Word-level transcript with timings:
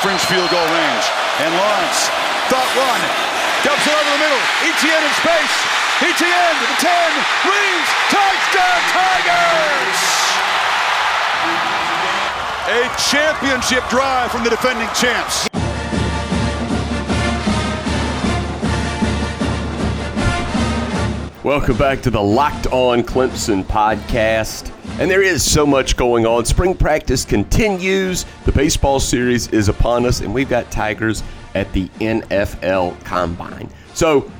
fringe 0.00 0.24
field 0.24 0.48
goal 0.48 0.64
range. 0.64 1.06
And 1.44 1.52
Lawrence, 1.52 2.08
thought 2.48 2.72
one, 2.72 3.02
dumps 3.60 3.84
it 3.84 3.92
over 3.92 4.10
the 4.16 4.22
middle. 4.24 4.42
Etienne 4.64 5.04
in 5.04 5.14
space. 5.20 5.56
To 6.00 6.24
the 6.24 6.76
10, 6.80 7.12
Reeves, 7.44 7.90
touchdown 8.08 8.80
Tigers! 8.88 10.00
A 12.68 12.88
championship 13.10 13.86
drive 13.90 14.30
from 14.30 14.42
the 14.42 14.50
defending 14.50 14.88
champs. 14.94 15.48
Welcome 21.44 21.76
back 21.76 22.00
to 22.02 22.10
the 22.10 22.20
Locked 22.20 22.66
On 22.68 23.02
Clemson 23.02 23.64
podcast. 23.64 24.72
And 24.98 25.10
there 25.10 25.22
is 25.22 25.42
so 25.42 25.64
much 25.64 25.96
going 25.96 26.26
on. 26.26 26.44
Spring 26.44 26.74
practice 26.74 27.24
continues. 27.24 28.26
The 28.44 28.52
baseball 28.52 29.00
series 29.00 29.48
is 29.48 29.68
upon 29.68 30.04
us, 30.04 30.20
and 30.20 30.34
we've 30.34 30.48
got 30.48 30.70
Tigers 30.70 31.22
at 31.54 31.72
the 31.72 31.88
NFL 32.00 33.02
Combine. 33.04 33.70
So, 33.94 34.30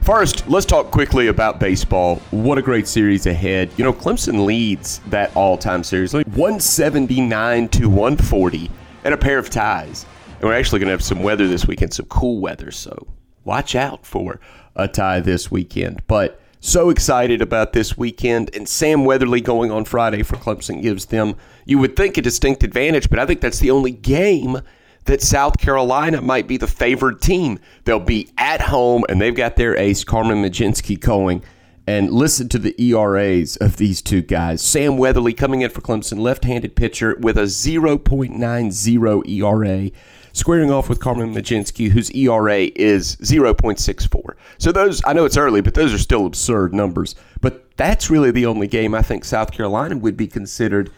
first, 0.00 0.48
let's 0.48 0.64
talk 0.66 0.90
quickly 0.90 1.26
about 1.26 1.60
baseball. 1.60 2.16
What 2.30 2.56
a 2.56 2.62
great 2.62 2.88
series 2.88 3.26
ahead. 3.26 3.70
You 3.76 3.84
know, 3.84 3.92
Clemson 3.92 4.46
leads 4.46 5.00
that 5.08 5.34
all 5.36 5.58
time 5.58 5.84
series 5.84 6.14
179 6.14 7.68
to 7.68 7.88
140 7.88 8.70
and 9.04 9.14
a 9.14 9.18
pair 9.18 9.38
of 9.38 9.50
ties. 9.50 10.06
And 10.40 10.48
we're 10.48 10.54
actually 10.54 10.78
going 10.78 10.88
to 10.88 10.92
have 10.92 11.02
some 11.02 11.22
weather 11.22 11.46
this 11.46 11.66
weekend, 11.66 11.92
some 11.92 12.06
cool 12.06 12.40
weather. 12.40 12.70
So, 12.70 13.06
watch 13.44 13.74
out 13.74 14.06
for 14.06 14.40
a 14.76 14.88
tie 14.88 15.20
this 15.20 15.50
weekend. 15.50 16.02
But 16.06 16.39
so 16.60 16.90
excited 16.90 17.40
about 17.40 17.72
this 17.72 17.96
weekend, 17.96 18.54
and 18.54 18.68
Sam 18.68 19.04
Weatherly 19.04 19.40
going 19.40 19.70
on 19.70 19.86
Friday 19.86 20.22
for 20.22 20.36
Clemson 20.36 20.82
gives 20.82 21.06
them, 21.06 21.34
you 21.64 21.78
would 21.78 21.96
think, 21.96 22.18
a 22.18 22.22
distinct 22.22 22.62
advantage, 22.62 23.08
but 23.08 23.18
I 23.18 23.26
think 23.26 23.40
that's 23.40 23.58
the 23.60 23.70
only 23.70 23.92
game 23.92 24.60
that 25.06 25.22
South 25.22 25.58
Carolina 25.58 26.20
might 26.20 26.46
be 26.46 26.58
the 26.58 26.66
favored 26.66 27.22
team. 27.22 27.58
They'll 27.84 27.98
be 27.98 28.28
at 28.36 28.60
home, 28.60 29.04
and 29.08 29.20
they've 29.20 29.34
got 29.34 29.56
their 29.56 29.76
ace, 29.76 30.04
Carmen 30.04 30.42
Mlodzinski, 30.42 31.00
going. 31.00 31.42
And 31.86 32.12
listen 32.12 32.48
to 32.50 32.58
the 32.58 32.74
ERAs 32.78 33.56
of 33.56 33.78
these 33.78 34.02
two 34.02 34.22
guys. 34.22 34.62
Sam 34.62 34.98
Weatherly 34.98 35.32
coming 35.32 35.62
in 35.62 35.70
for 35.70 35.80
Clemson, 35.80 36.18
left 36.20 36.44
handed 36.44 36.76
pitcher 36.76 37.16
with 37.18 37.36
a 37.38 37.44
0.90 37.44 39.28
ERA 39.28 39.90
squaring 40.32 40.70
off 40.70 40.88
with 40.88 41.00
Carmen 41.00 41.34
Mlodzinski, 41.34 41.90
whose 41.90 42.10
ERA 42.12 42.70
is 42.76 43.16
0.64. 43.16 44.34
So 44.58 44.72
those, 44.72 45.02
I 45.04 45.12
know 45.12 45.24
it's 45.24 45.36
early, 45.36 45.60
but 45.60 45.74
those 45.74 45.92
are 45.92 45.98
still 45.98 46.26
absurd 46.26 46.74
numbers. 46.74 47.14
But 47.40 47.76
that's 47.76 48.10
really 48.10 48.30
the 48.30 48.46
only 48.46 48.66
game 48.66 48.94
I 48.94 49.02
think 49.02 49.24
South 49.24 49.52
Carolina 49.52 49.96
would 49.96 50.16
be 50.16 50.26
considered 50.26 50.90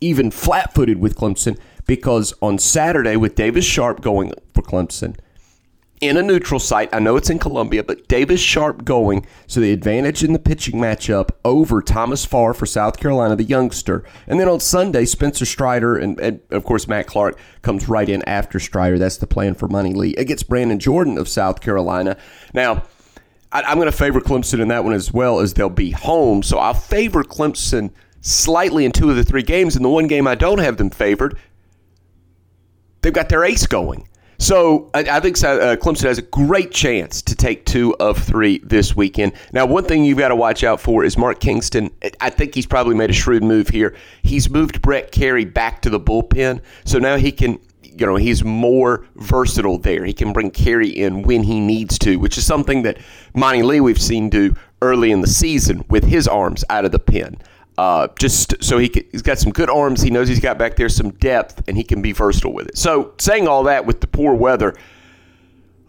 even 0.00 0.30
flat 0.30 0.74
footed 0.74 0.98
with 0.98 1.16
Clemson 1.16 1.58
because 1.86 2.34
on 2.42 2.58
Saturday, 2.58 3.16
with 3.16 3.34
Davis 3.34 3.64
Sharp 3.64 4.02
going 4.02 4.32
for 4.52 4.62
Clemson, 4.62 5.16
in 6.00 6.16
a 6.16 6.22
neutral 6.22 6.60
site. 6.60 6.94
I 6.94 6.98
know 6.98 7.16
it's 7.16 7.30
in 7.30 7.38
Columbia, 7.38 7.82
but 7.82 8.06
Davis 8.06 8.40
Sharp 8.40 8.84
going, 8.84 9.26
so 9.46 9.60
the 9.60 9.72
advantage 9.72 10.22
in 10.22 10.32
the 10.32 10.38
pitching 10.38 10.78
matchup 10.78 11.30
over 11.44 11.80
Thomas 11.80 12.24
Farr 12.24 12.52
for 12.52 12.66
South 12.66 12.98
Carolina, 12.98 13.36
the 13.36 13.44
youngster. 13.44 14.04
And 14.26 14.38
then 14.38 14.48
on 14.48 14.60
Sunday, 14.60 15.06
Spencer 15.06 15.46
Strider 15.46 15.96
and, 15.96 16.18
and 16.20 16.40
of 16.50 16.64
course 16.64 16.86
Matt 16.86 17.06
Clark 17.06 17.38
comes 17.62 17.88
right 17.88 18.08
in 18.08 18.22
after 18.28 18.60
Strider. 18.60 18.98
That's 18.98 19.16
the 19.16 19.26
plan 19.26 19.54
for 19.54 19.68
Monty 19.68 19.94
Lee 19.94 20.14
against 20.16 20.48
Brannon 20.48 20.78
Jordan 20.78 21.16
of 21.16 21.28
South 21.28 21.60
Carolina. 21.60 22.16
Now, 22.52 22.84
I, 23.52 23.72
am 23.72 23.78
going 23.78 23.90
to 23.90 23.96
favor 23.96 24.20
Clemson 24.20 24.60
in 24.60 24.68
that 24.68 24.84
one 24.84 24.92
as 24.92 25.12
well 25.12 25.40
as 25.40 25.54
they'll 25.54 25.70
be 25.70 25.92
home. 25.92 26.42
So 26.42 26.58
I'll 26.58 26.74
favor 26.74 27.24
Clemson 27.24 27.90
slightly 28.20 28.84
in 28.84 28.92
two 28.92 29.08
of 29.08 29.16
the 29.16 29.24
three 29.24 29.42
games. 29.42 29.76
And 29.76 29.84
the 29.84 29.88
one 29.88 30.08
game 30.08 30.26
I 30.26 30.34
don't 30.34 30.58
have 30.58 30.76
them 30.76 30.90
favored, 30.90 31.38
they've 33.00 33.12
got 33.12 33.30
their 33.30 33.44
ace 33.44 33.66
going. 33.66 34.08
So 34.38 34.90
I, 34.94 35.00
I 35.00 35.20
think 35.20 35.42
uh, 35.42 35.76
Clemson 35.76 36.04
has 36.04 36.18
a 36.18 36.22
great 36.22 36.70
chance 36.70 37.22
to 37.22 37.34
take 37.34 37.64
two 37.64 37.94
of 37.96 38.18
three 38.18 38.58
this 38.58 38.94
weekend. 38.94 39.32
Now, 39.52 39.66
one 39.66 39.84
thing 39.84 40.04
you've 40.04 40.18
got 40.18 40.28
to 40.28 40.36
watch 40.36 40.64
out 40.64 40.80
for 40.80 41.04
is 41.04 41.16
Mark 41.16 41.40
Kingston. 41.40 41.90
I 42.20 42.30
think 42.30 42.54
he's 42.54 42.66
probably 42.66 42.94
made 42.94 43.10
a 43.10 43.14
shrewd 43.14 43.42
move 43.42 43.68
here. 43.68 43.94
He's 44.22 44.50
moved 44.50 44.82
Brett 44.82 45.12
Kerry 45.12 45.44
back 45.44 45.82
to 45.82 45.90
the 45.90 46.00
bullpen, 46.00 46.60
so 46.84 46.98
now 46.98 47.16
he 47.16 47.32
can 47.32 47.58
you 47.98 48.04
know 48.04 48.16
he's 48.16 48.44
more 48.44 49.06
versatile 49.16 49.78
there. 49.78 50.04
He 50.04 50.12
can 50.12 50.32
bring 50.32 50.50
Carey 50.50 50.88
in 50.88 51.22
when 51.22 51.42
he 51.42 51.60
needs 51.60 51.98
to, 52.00 52.16
which 52.16 52.36
is 52.36 52.44
something 52.44 52.82
that 52.82 52.98
Monty 53.34 53.62
Lee 53.62 53.80
we've 53.80 54.00
seen 54.00 54.28
do 54.28 54.54
early 54.82 55.10
in 55.10 55.22
the 55.22 55.26
season 55.26 55.84
with 55.88 56.04
his 56.04 56.28
arms 56.28 56.64
out 56.68 56.84
of 56.84 56.92
the 56.92 56.98
pen. 56.98 57.38
Uh, 57.78 58.08
just 58.18 58.62
so 58.64 58.78
he 58.78 58.90
he's 59.12 59.22
got 59.22 59.38
some 59.38 59.52
good 59.52 59.68
arms. 59.68 60.00
He 60.00 60.10
knows 60.10 60.28
he's 60.28 60.40
got 60.40 60.58
back 60.58 60.76
there 60.76 60.88
some 60.88 61.10
depth, 61.10 61.62
and 61.68 61.76
he 61.76 61.84
can 61.84 62.00
be 62.00 62.12
versatile 62.12 62.52
with 62.52 62.68
it. 62.68 62.78
So, 62.78 63.12
saying 63.18 63.48
all 63.48 63.64
that 63.64 63.84
with 63.84 64.00
the 64.00 64.06
poor 64.06 64.34
weather, 64.34 64.74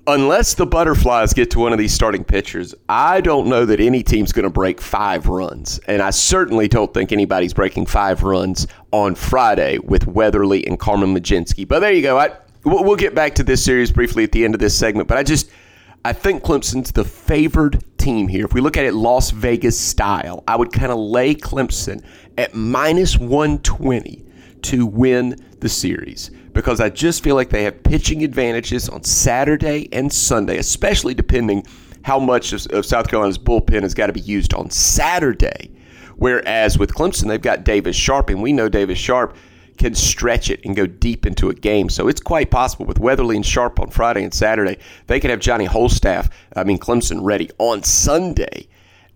unless 0.06 0.53
the 0.53 0.66
Butterflies 0.66 1.34
get 1.34 1.50
to 1.52 1.59
one 1.59 1.72
of 1.72 1.80
these 1.80 1.94
starting 1.94 2.25
pitchers, 2.25 2.75
I 2.90 3.22
don't 3.22 3.48
know 3.48 3.66
that 3.66 3.80
any 3.80 4.03
team's 4.03 4.34
going 4.34 4.44
to 4.44 4.50
break 4.50 4.81
five 4.81 5.28
runs. 5.28 5.80
And 5.88 6.02
I 6.02 6.09
certainly 6.09 6.68
don't 6.68 6.94
think 6.94 7.14
anybody's 7.14 7.53
breaking 7.53 7.86
five 7.86 8.24
runs 8.24 8.68
on 8.92 9.16
Friday 9.16 9.78
with 9.80 10.08
Weatherly 10.08 10.68
and 10.68 10.78
Carmen 10.78 11.14
Mlodzinski. 11.14 11.66
But 11.66 11.80
there 11.80 11.94
you 11.94 12.02
go. 12.02 12.18
I, 12.18 12.31
we'll 12.66 12.98
get 12.98 13.16
back 13.16 13.36
to 13.36 13.44
this 13.44 13.64
series 13.64 13.92
briefly 13.92 14.25
at 14.25 14.34
the 14.34 14.44
end 14.44 14.56
of 14.56 14.59
this 14.59 14.78
segment. 14.78 15.08
But 15.08 15.18
I 15.18 15.24
just– 15.24 15.50
I 16.07 16.13
think 16.13 16.41
Clemson's 16.41 16.94
the 16.94 17.03
favored 17.03 17.84
team 17.97 18.29
here. 18.29 18.45
If 18.45 18.53
we 18.53 18.62
look 18.62 18.78
at 18.78 18.85
it 18.85 18.94
Las 18.94 19.31
Vegas 19.31 19.78
style, 19.78 20.41
I 20.47 20.56
would 20.56 20.72
kind 20.72 20.90
of 20.90 20.97
lay 20.97 21.35
Clemson 21.35 22.01
at 22.38 22.56
minus 22.56 23.18
120 23.18 24.23
to 24.62 24.85
win 24.85 25.35
the 25.59 25.68
series 25.68 26.31
because 26.53 26.79
I 26.79 26.88
just 26.88 27.25
feel 27.25 27.35
like 27.35 27.50
they 27.50 27.63
have 27.63 27.84
pitching 27.84 28.23
advantages 28.23 28.88
on 28.88 29.03
Saturday 29.03 29.90
and 29.91 30.09
Sunday, 30.13 30.59
especially 30.59 31.13
depending 31.13 31.66
how 32.03 32.19
much 32.19 32.53
of, 32.53 32.66
of 32.68 32.85
South 32.85 33.09
Carolina's 33.09 33.38
bullpen 33.38 33.81
has 33.81 33.94
got 33.94 34.07
to 34.07 34.13
be 34.13 34.22
used 34.22 34.53
on 34.53 34.69
Saturday. 34.69 35.72
Whereas 36.16 36.79
with 36.79 36.94
Clemson, 36.94 37.28
they've 37.28 37.41
got 37.41 37.66
Davis 37.66 37.97
Sharp, 37.97 38.29
and 38.29 38.41
we 38.41 38.53
know 38.53 38.69
Davis 38.69 38.97
Sharp 38.97 39.35
can 39.78 39.96
stretch 39.96 40.50
it 40.50 40.60
and 40.66 40.76
go 40.76 40.86
deep 40.86 41.26
into 41.26 41.50
a 41.50 41.54
game. 41.54 41.90
So 41.90 42.08
it's 42.08 42.22
quite 42.22 42.52
possible 42.52 42.86
with 42.86 43.00
Weatherly 43.00 43.36
and 43.36 43.46
Sharp 43.46 43.80
on 43.80 43.90
Friday 43.90 44.24
and 44.24 44.34
Saturday, 44.34 44.78
they 45.08 45.20
could 45.20 45.30
have 45.30 45.40
Johnny 45.40 45.68
Holstaff, 45.68 46.30
I 46.56 46.64
mean 46.64 46.80
Clemson, 46.80 47.20
ready 47.24 47.50
on 47.58 47.84
Sunday. 47.84 48.68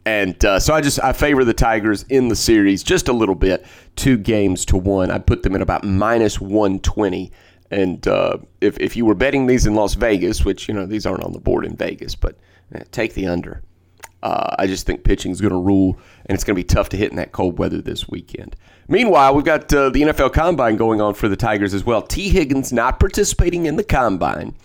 And 0.05 0.43
uh, 0.43 0.59
so 0.59 0.73
I 0.73 0.81
just 0.81 1.03
I 1.03 1.13
favor 1.13 1.43
the 1.43 1.53
Tigers 1.53 2.03
in 2.03 2.27
the 2.27 2.35
series 2.35 2.81
just 2.81 3.07
a 3.07 3.13
little 3.13 3.35
bit, 3.35 3.65
two 3.95 4.17
games 4.17 4.65
to 4.65 4.77
one. 4.77 5.11
I 5.11 5.19
put 5.19 5.43
them 5.43 5.55
at 5.55 5.61
about 5.61 5.83
minus 5.83 6.41
one 6.41 6.79
twenty. 6.79 7.31
And 7.69 8.05
uh, 8.07 8.37
if 8.61 8.79
if 8.79 8.95
you 8.95 9.05
were 9.05 9.15
betting 9.15 9.45
these 9.45 9.65
in 9.65 9.75
Las 9.75 9.93
Vegas, 9.93 10.43
which 10.43 10.67
you 10.67 10.73
know 10.73 10.85
these 10.85 11.05
aren't 11.05 11.23
on 11.23 11.33
the 11.33 11.39
board 11.39 11.65
in 11.65 11.75
Vegas, 11.75 12.15
but 12.15 12.35
eh, 12.73 12.83
take 12.91 13.13
the 13.13 13.27
under. 13.27 13.61
Uh, 14.23 14.55
I 14.59 14.67
just 14.67 14.85
think 14.85 15.03
pitching 15.03 15.31
is 15.31 15.41
going 15.41 15.51
to 15.51 15.59
rule, 15.59 15.97
and 16.25 16.35
it's 16.35 16.43
going 16.43 16.55
to 16.55 16.59
be 16.59 16.63
tough 16.63 16.89
to 16.89 16.97
hit 16.97 17.09
in 17.09 17.17
that 17.17 17.31
cold 17.31 17.57
weather 17.57 17.81
this 17.81 18.07
weekend. 18.07 18.55
Meanwhile, 18.87 19.35
we've 19.35 19.45
got 19.45 19.73
uh, 19.73 19.89
the 19.89 20.01
NFL 20.01 20.33
Combine 20.33 20.75
going 20.75 21.01
on 21.01 21.13
for 21.13 21.27
the 21.27 21.35
Tigers 21.35 21.73
as 21.73 21.83
well. 21.85 22.01
Tee 22.01 22.29
Higgins 22.29 22.71
not 22.71 22.99
participating 22.99 23.65
in 23.65 23.77
the 23.77 23.83
Combine. 23.83 24.55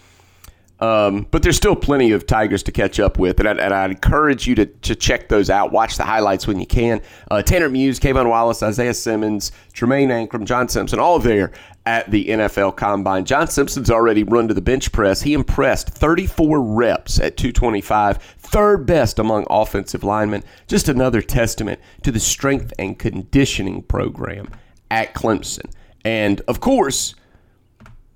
Um, 0.79 1.27
but 1.31 1.43
there's 1.43 1.57
still 1.57 1.75
plenty 1.75 2.13
of 2.13 2.27
Tigers 2.27 2.63
to 2.65 2.73
catch 2.73 3.01
up 3.01 3.19
with, 3.19 3.41
and, 3.41 3.49
I, 3.49 3.53
and 3.53 3.73
I'd 3.73 3.93
encourage 3.93 4.47
you 4.47 4.55
to, 4.57 4.67
to 4.67 4.95
check 4.95 5.29
those 5.29 5.49
out. 5.49 5.73
Watch 5.73 5.97
the 5.97 6.05
highlights 6.05 6.47
when 6.47 6.61
you 6.61 6.67
can. 6.67 7.01
Uh, 7.31 7.41
Tanner 7.41 7.71
Muse, 7.71 7.99
K'Von 7.99 8.29
Wallace, 8.29 8.63
Isaiah 8.63 8.93
Simmons, 8.93 9.53
Tremayne 9.73 10.09
Anchrum, 10.09 10.45
John 10.45 10.69
Simpson, 10.69 10.99
all 10.99 11.19
there 11.19 11.53
at 11.87 12.11
the 12.11 12.27
NFL 12.27 12.77
Combine. 12.77 13.25
John 13.25 13.47
Simpson's 13.47 13.91
already 13.91 14.25
run 14.25 14.49
to 14.49 14.55
the 14.55 14.61
bench 14.61 14.93
press. 14.93 15.23
He 15.23 15.33
impressed 15.33 15.89
34 15.91 16.61
reps 16.61 17.21
at 17.21 17.37
225, 17.37 18.19
third 18.39 18.85
best 18.85 19.19
among 19.19 19.47
offensive 19.49 20.03
linemen. 20.05 20.43
Just 20.67 20.89
another 20.89 21.23
testament 21.23 21.81
to 22.03 22.11
the 22.11 22.21
strength 22.21 22.73
and 22.79 22.99
conditioning 22.99 23.83
program 23.83 24.51
at 24.91 25.15
Clemson. 25.15 25.71
And 26.05 26.41
of 26.43 26.61
course, 26.61 27.15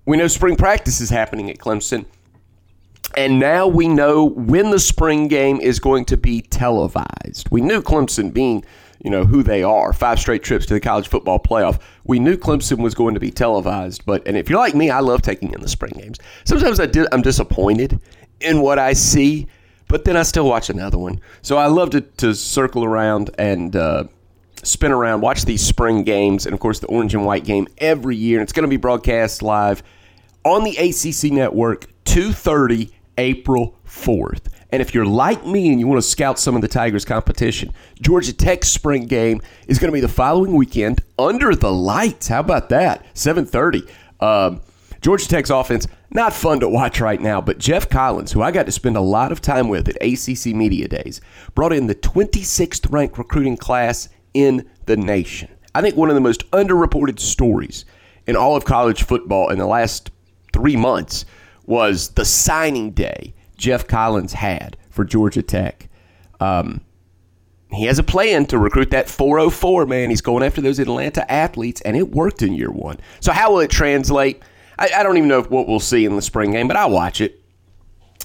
we 0.04 0.16
know 0.16 0.26
spring 0.26 0.56
practice 0.56 1.00
is 1.00 1.10
happening 1.10 1.48
at 1.48 1.58
Clemson. 1.58 2.06
And 3.16 3.40
now 3.40 3.66
we 3.66 3.88
know 3.88 4.24
when 4.24 4.70
the 4.70 4.78
spring 4.78 5.26
game 5.28 5.60
is 5.60 5.80
going 5.80 6.04
to 6.06 6.16
be 6.16 6.42
televised. 6.42 7.48
We 7.50 7.60
knew 7.60 7.82
Clemson 7.82 8.32
being, 8.32 8.64
you 9.02 9.10
know, 9.10 9.24
who 9.24 9.42
they 9.42 9.62
are, 9.62 9.92
five 9.92 10.18
straight 10.18 10.42
trips 10.42 10.66
to 10.66 10.74
the 10.74 10.80
college 10.80 11.08
football 11.08 11.38
playoff. 11.38 11.80
We 12.04 12.18
knew 12.18 12.36
Clemson 12.36 12.78
was 12.78 12.94
going 12.94 13.14
to 13.14 13.20
be 13.20 13.30
televised, 13.30 14.04
but 14.04 14.26
and 14.26 14.36
if 14.36 14.50
you're 14.50 14.58
like 14.58 14.74
me, 14.74 14.90
I 14.90 15.00
love 15.00 15.22
taking 15.22 15.52
in 15.52 15.60
the 15.60 15.68
spring 15.68 15.94
games. 15.96 16.18
Sometimes 16.44 16.80
I 16.80 16.86
did, 16.86 17.06
I'm 17.12 17.22
disappointed 17.22 18.00
in 18.40 18.60
what 18.60 18.78
I 18.78 18.92
see, 18.92 19.46
but 19.88 20.04
then 20.04 20.16
I 20.16 20.22
still 20.22 20.46
watch 20.46 20.70
another 20.70 20.98
one. 20.98 21.20
So 21.42 21.56
I 21.56 21.66
love 21.66 21.90
to, 21.90 22.00
to 22.00 22.34
circle 22.34 22.84
around 22.84 23.30
and 23.38 23.74
uh, 23.74 24.04
spin 24.62 24.92
around, 24.92 25.20
watch 25.22 25.44
these 25.44 25.64
spring 25.64 26.04
games, 26.04 26.46
and 26.46 26.54
of 26.54 26.60
course 26.60 26.80
the 26.80 26.86
orange 26.88 27.14
and 27.14 27.24
white 27.24 27.44
game 27.44 27.68
every 27.78 28.16
year. 28.16 28.38
And 28.38 28.42
it's 28.42 28.52
going 28.52 28.64
to 28.64 28.68
be 28.68 28.76
broadcast 28.76 29.42
live 29.42 29.82
on 30.44 30.64
the 30.64 30.76
ACC 30.76 31.32
network, 31.32 31.86
2:30 32.04 32.92
April 33.18 33.76
4th. 33.86 34.48
And 34.72 34.80
if 34.80 34.94
you're 34.94 35.06
like 35.06 35.44
me 35.46 35.70
and 35.70 35.80
you 35.80 35.86
want 35.86 36.02
to 36.02 36.08
scout 36.08 36.38
some 36.38 36.54
of 36.54 36.62
the 36.62 36.68
Tigers 36.68 37.04
competition, 37.04 37.72
Georgia 38.00 38.32
Tech 38.32 38.64
spring 38.64 39.06
game 39.06 39.42
is 39.66 39.78
going 39.78 39.88
to 39.88 39.92
be 39.92 40.00
the 40.00 40.08
following 40.08 40.54
weekend 40.54 41.02
under 41.18 41.54
the 41.54 41.72
lights. 41.72 42.28
How 42.28 42.40
about 42.40 42.68
that? 42.68 43.04
7:30. 43.14 43.88
Um, 44.20 44.60
Georgia 45.00 45.26
Tech's 45.26 45.50
offense, 45.50 45.88
not 46.10 46.34
fun 46.34 46.60
to 46.60 46.68
watch 46.68 47.00
right 47.00 47.20
now, 47.20 47.40
but 47.40 47.58
Geoff 47.58 47.88
Collins, 47.88 48.32
who 48.32 48.42
I 48.42 48.50
got 48.50 48.66
to 48.66 48.72
spend 48.72 48.96
a 48.96 49.00
lot 49.00 49.32
of 49.32 49.40
time 49.40 49.68
with 49.68 49.88
at 49.88 49.96
ACC 50.02 50.54
Media 50.54 50.88
Days, 50.88 51.22
brought 51.54 51.72
in 51.72 51.86
the 51.86 51.94
26th 51.94 52.92
ranked 52.92 53.16
recruiting 53.16 53.56
class 53.56 54.10
in 54.34 54.68
the 54.84 54.96
nation. 54.98 55.48
I 55.74 55.80
think 55.80 55.96
one 55.96 56.10
of 56.10 56.14
the 56.14 56.20
most 56.20 56.50
underreported 56.50 57.18
stories 57.18 57.86
in 58.26 58.36
all 58.36 58.56
of 58.56 58.64
college 58.64 59.04
football 59.04 59.48
in 59.48 59.58
the 59.58 59.66
last 59.66 60.10
three 60.52 60.76
months 60.76 61.24
was 61.64 62.10
the 62.10 62.24
signing 62.24 62.90
day 62.90 63.32
Geoff 63.60 63.86
Collins 63.86 64.32
had 64.32 64.76
for 64.88 65.04
Georgia 65.04 65.42
Tech. 65.42 65.88
Um, 66.40 66.80
he 67.70 67.84
has 67.84 67.98
a 67.98 68.02
plan 68.02 68.46
to 68.46 68.58
recruit 68.58 68.90
that 68.90 69.08
404 69.08 69.86
man. 69.86 70.10
He's 70.10 70.22
going 70.22 70.42
after 70.42 70.60
those 70.60 70.80
Atlanta 70.80 71.30
athletes, 71.30 71.80
and 71.82 71.96
it 71.96 72.10
worked 72.10 72.42
in 72.42 72.54
year 72.54 72.70
one. 72.70 72.98
So 73.20 73.32
how 73.32 73.52
will 73.52 73.60
it 73.60 73.70
translate? 73.70 74.42
I, 74.78 74.90
I 74.96 75.02
don't 75.02 75.16
even 75.18 75.28
know 75.28 75.42
what 75.42 75.68
we'll 75.68 75.78
see 75.78 76.04
in 76.04 76.16
the 76.16 76.22
spring 76.22 76.52
game, 76.52 76.66
but 76.66 76.76
I'll 76.76 76.90
watch 76.90 77.20
it. 77.20 77.40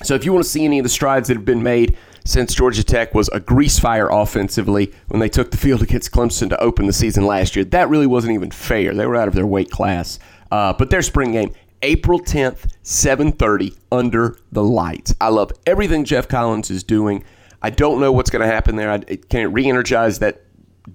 So 0.04 0.16
if 0.16 0.26
you 0.26 0.34
want 0.34 0.46
to 0.46 0.50
see 0.50 0.66
any 0.66 0.80
of 0.80 0.84
the 0.84 0.90
strides 0.90 1.28
that 1.28 1.38
have 1.38 1.46
been 1.46 1.64
made 1.64 1.98
since 2.26 2.56
Georgia 2.56 2.84
Tech 2.84 3.14
was 3.14 3.30
a 3.30 3.40
grease 3.40 3.78
fire 3.78 4.10
offensively 4.10 4.92
when 5.10 5.20
they 5.20 5.30
took 5.30 5.52
the 5.52 5.58
field 5.58 5.84
against 5.84 6.12
Clemson 6.12 6.50
to 6.50 6.60
open 6.62 6.88
the 6.88 6.94
season 6.94 7.26
last 7.26 7.56
year, 7.56 7.66
that 7.66 7.90
really 7.90 8.08
wasn't 8.08 8.34
even 8.34 8.52
fair. 8.52 8.94
They 8.94 9.06
were 9.06 9.16
out 9.16 9.28
of 9.28 9.36
their 9.36 9.46
weight 9.46 9.70
class. 9.70 10.18
Uh, 10.52 10.74
but 10.74 10.90
their 10.90 11.02
spring 11.02 11.34
game, 11.34 11.54
April 11.86 12.20
10th, 12.20 12.68
7:30 12.84 13.78
under 13.92 14.38
the 14.52 14.64
lights. 14.64 15.14
I 15.22 15.30
love 15.30 15.52
everything 15.68 16.04
Geoff 16.04 16.28
Collins 16.28 16.72
is 16.72 16.84
doing. 16.84 17.24
I 17.62 17.70
don't 17.70 18.00
know 18.00 18.12
what's 18.12 18.32
going 18.32 18.42
to 18.42 18.52
happen 18.52 18.76
there. 18.76 18.90
I, 18.90 18.98
can 18.98 19.42
it 19.42 19.46
re-energize 19.46 20.18
that 20.20 20.42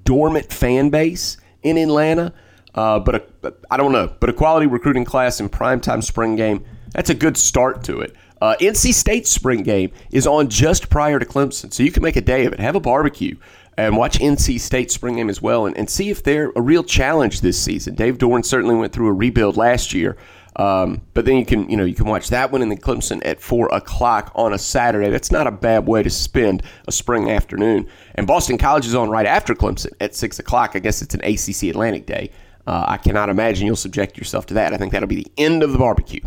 dormant 0.05 0.53
fan 0.53 0.91
base 0.91 1.37
in 1.63 1.79
Atlanta? 1.79 2.33
Uh, 2.75 2.99
but 2.99 3.15
a, 3.45 3.55
I 3.71 3.77
don't 3.77 3.93
know. 3.93 4.13
But 4.19 4.31
a 4.31 4.33
quality 4.33 4.67
recruiting 4.67 5.05
class 5.05 5.39
in 5.39 5.49
primetime 5.49 6.03
spring 6.03 6.35
game, 6.35 6.65
that's 6.93 7.11
a 7.11 7.15
good 7.15 7.37
start 7.37 7.85
to 7.85 8.01
it. 8.01 8.15
Uh, 8.41 8.57
NC 8.61 8.93
State's 8.93 9.31
spring 9.31 9.63
game 9.63 9.93
is 10.11 10.27
on 10.27 10.49
just 10.49 10.91
prior 10.91 11.21
to 11.21 11.27
Clemson, 11.27 11.73
so 11.73 11.85
you 11.85 11.93
can 11.93 12.03
make 12.03 12.17
a 12.17 12.21
day 12.21 12.47
of 12.47 12.53
it. 12.53 12.59
Have 12.59 12.75
a 12.75 12.81
barbecue 12.81 13.37
and 13.77 13.97
watch 13.97 14.19
NC 14.19 14.59
State 14.59 14.91
spring 14.91 15.17
game 15.17 15.31
as 15.31 15.41
well, 15.41 15.67
and, 15.67 15.77
and 15.77 15.89
see 15.89 16.11
if 16.11 16.23
they're 16.23 16.53
a 16.57 16.61
real 16.61 16.83
challenge 16.83 17.43
this 17.43 17.61
season. 17.61 17.95
Dave 17.95 18.19
Doeren 18.19 18.45
certainly 18.45 18.75
went 18.75 18.93
through 18.93 19.09
a 19.09 19.13
rebuild 19.13 19.57
last 19.57 19.95
year. 19.95 20.17
Um, 20.61 21.01
but 21.15 21.25
then 21.25 21.39
you 21.39 21.47
can, 21.47 21.71
you 21.71 21.77
know, 21.79 21.85
you 21.85 21.95
can 21.95 22.05
watch 22.05 22.29
that 22.29 22.53
one 22.53 22.61
in 22.61 22.69
the 22.69 22.77
Clemson 22.77 23.23
at 23.25 23.41
four 23.41 23.73
o'clock 23.73 24.31
on 24.35 24.53
a 24.53 24.59
Saturday. 24.59 25.09
That's 25.09 25.33
not 25.33 25.47
a 25.47 25.51
bad 25.51 25.87
way 25.87 26.03
to 26.03 26.11
spend 26.11 26.63
a 26.87 26.93
spring 26.93 27.31
afternoon. 27.31 27.89
And 28.15 28.27
Boston 28.27 28.59
College 28.59 28.87
is 28.87 28.95
on 28.95 29.09
right 29.09 29.25
after 29.25 29.55
Clemson 29.55 29.93
at 30.01 30.15
six 30.15 30.39
o'clock. 30.39 30.73
I 30.75 30.81
guess 30.81 31.01
it's 31.01 31.15
an 31.15 31.23
ACC 31.25 31.71
Atlantic 31.71 32.05
day. 32.05 32.31
Uh, 32.67 32.85
I 32.87 32.99
cannot 32.99 33.31
imagine 33.31 33.67
you'll 33.67 33.75
subject 33.75 34.19
yourself 34.19 34.45
to 34.47 34.55
that. 34.55 34.75
I 34.75 34.77
think 34.77 34.93
that'll 34.93 35.09
be 35.09 35.25
the 35.25 35.33
end 35.39 35.63
of 35.63 35.73
the 35.73 35.79
barbecue. 35.79 36.21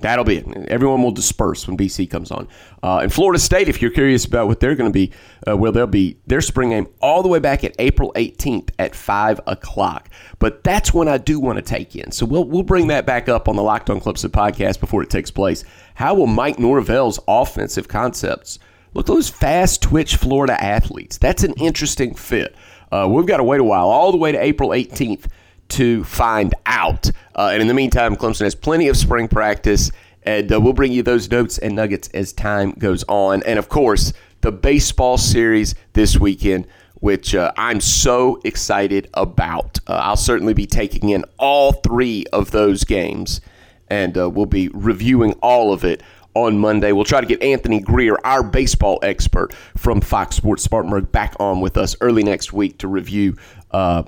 That'll 0.00 0.24
be 0.24 0.38
it. 0.38 0.68
Everyone 0.68 1.02
will 1.02 1.10
disperse 1.10 1.66
when 1.66 1.76
BC 1.76 2.08
comes 2.10 2.30
on. 2.30 2.48
Uh, 2.82 2.98
and 2.98 3.12
Florida 3.12 3.38
State, 3.38 3.68
if 3.68 3.80
you're 3.82 3.90
curious 3.90 4.24
about 4.24 4.46
what 4.46 4.60
they're 4.60 4.74
going 4.74 4.90
to 4.90 4.94
be, 4.94 5.12
uh, 5.48 5.56
well, 5.56 5.72
they'll 5.72 5.86
be 5.86 6.18
their 6.26 6.40
spring 6.40 6.70
game 6.70 6.86
all 7.00 7.22
the 7.22 7.28
way 7.28 7.38
back 7.38 7.64
at 7.64 7.74
April 7.78 8.12
18th 8.16 8.70
at 8.78 8.94
5 8.94 9.40
o'clock. 9.46 10.08
But 10.38 10.62
that's 10.62 10.92
when 10.92 11.08
I 11.08 11.18
do 11.18 11.40
want 11.40 11.56
to 11.56 11.62
take 11.62 11.96
in. 11.96 12.12
So 12.12 12.26
we'll, 12.26 12.44
we'll 12.44 12.62
bring 12.62 12.88
that 12.88 13.06
back 13.06 13.28
up 13.28 13.48
on 13.48 13.56
the 13.56 13.62
Locked 13.62 13.90
On 13.90 14.00
Clemson 14.00 14.30
podcast 14.30 14.80
before 14.80 15.02
it 15.02 15.10
takes 15.10 15.30
place. 15.30 15.64
How 15.94 16.14
will 16.14 16.26
Mike 16.26 16.58
Norvell's 16.58 17.18
offensive 17.26 17.88
concepts 17.88 18.58
look 18.94 19.06
those 19.06 19.28
fast 19.28 19.82
twitch 19.82 20.16
Florida 20.16 20.62
athletes? 20.62 21.18
That's 21.18 21.42
an 21.42 21.54
interesting 21.54 22.14
fit. 22.14 22.54
Uh, 22.90 23.08
we've 23.10 23.26
got 23.26 23.38
to 23.38 23.44
wait 23.44 23.60
a 23.60 23.64
while, 23.64 23.88
all 23.88 24.12
the 24.12 24.18
way 24.18 24.32
to 24.32 24.42
April 24.42 24.70
18th 24.70 25.26
to 25.68 26.04
find 26.04 26.54
out. 26.66 27.10
Uh, 27.38 27.50
and 27.52 27.62
in 27.62 27.68
the 27.68 27.74
meantime, 27.74 28.16
Clemson 28.16 28.42
has 28.42 28.56
plenty 28.56 28.88
of 28.88 28.96
spring 28.96 29.28
practice, 29.28 29.92
and 30.24 30.52
uh, 30.52 30.60
we'll 30.60 30.72
bring 30.72 30.90
you 30.90 31.04
those 31.04 31.30
notes 31.30 31.56
and 31.56 31.76
nuggets 31.76 32.08
as 32.12 32.32
time 32.32 32.72
goes 32.72 33.04
on. 33.06 33.44
And 33.44 33.60
of 33.60 33.68
course, 33.68 34.12
the 34.40 34.50
baseball 34.50 35.18
series 35.18 35.76
this 35.92 36.18
weekend, 36.18 36.66
which 36.94 37.36
uh, 37.36 37.52
I'm 37.56 37.80
so 37.80 38.40
excited 38.44 39.08
about. 39.14 39.78
Uh, 39.86 40.00
I'll 40.02 40.16
certainly 40.16 40.52
be 40.52 40.66
taking 40.66 41.10
in 41.10 41.24
all 41.38 41.74
three 41.74 42.26
of 42.32 42.50
those 42.50 42.82
games, 42.82 43.40
and 43.86 44.18
uh, 44.18 44.28
we'll 44.28 44.46
be 44.46 44.68
reviewing 44.70 45.34
all 45.34 45.72
of 45.72 45.84
it 45.84 46.02
on 46.34 46.58
Monday. 46.58 46.90
We'll 46.90 47.04
try 47.04 47.20
to 47.20 47.26
get 47.26 47.40
Anthony 47.40 47.78
Greer, 47.78 48.18
our 48.24 48.42
baseball 48.42 48.98
expert 49.04 49.52
from 49.76 50.00
Fox 50.00 50.34
Sports 50.34 50.64
Spartanburg, 50.64 51.12
back 51.12 51.36
on 51.38 51.60
with 51.60 51.76
us 51.76 51.94
early 52.00 52.24
next 52.24 52.52
week 52.52 52.78
to 52.78 52.88
review 52.88 53.36
uh, 53.70 54.02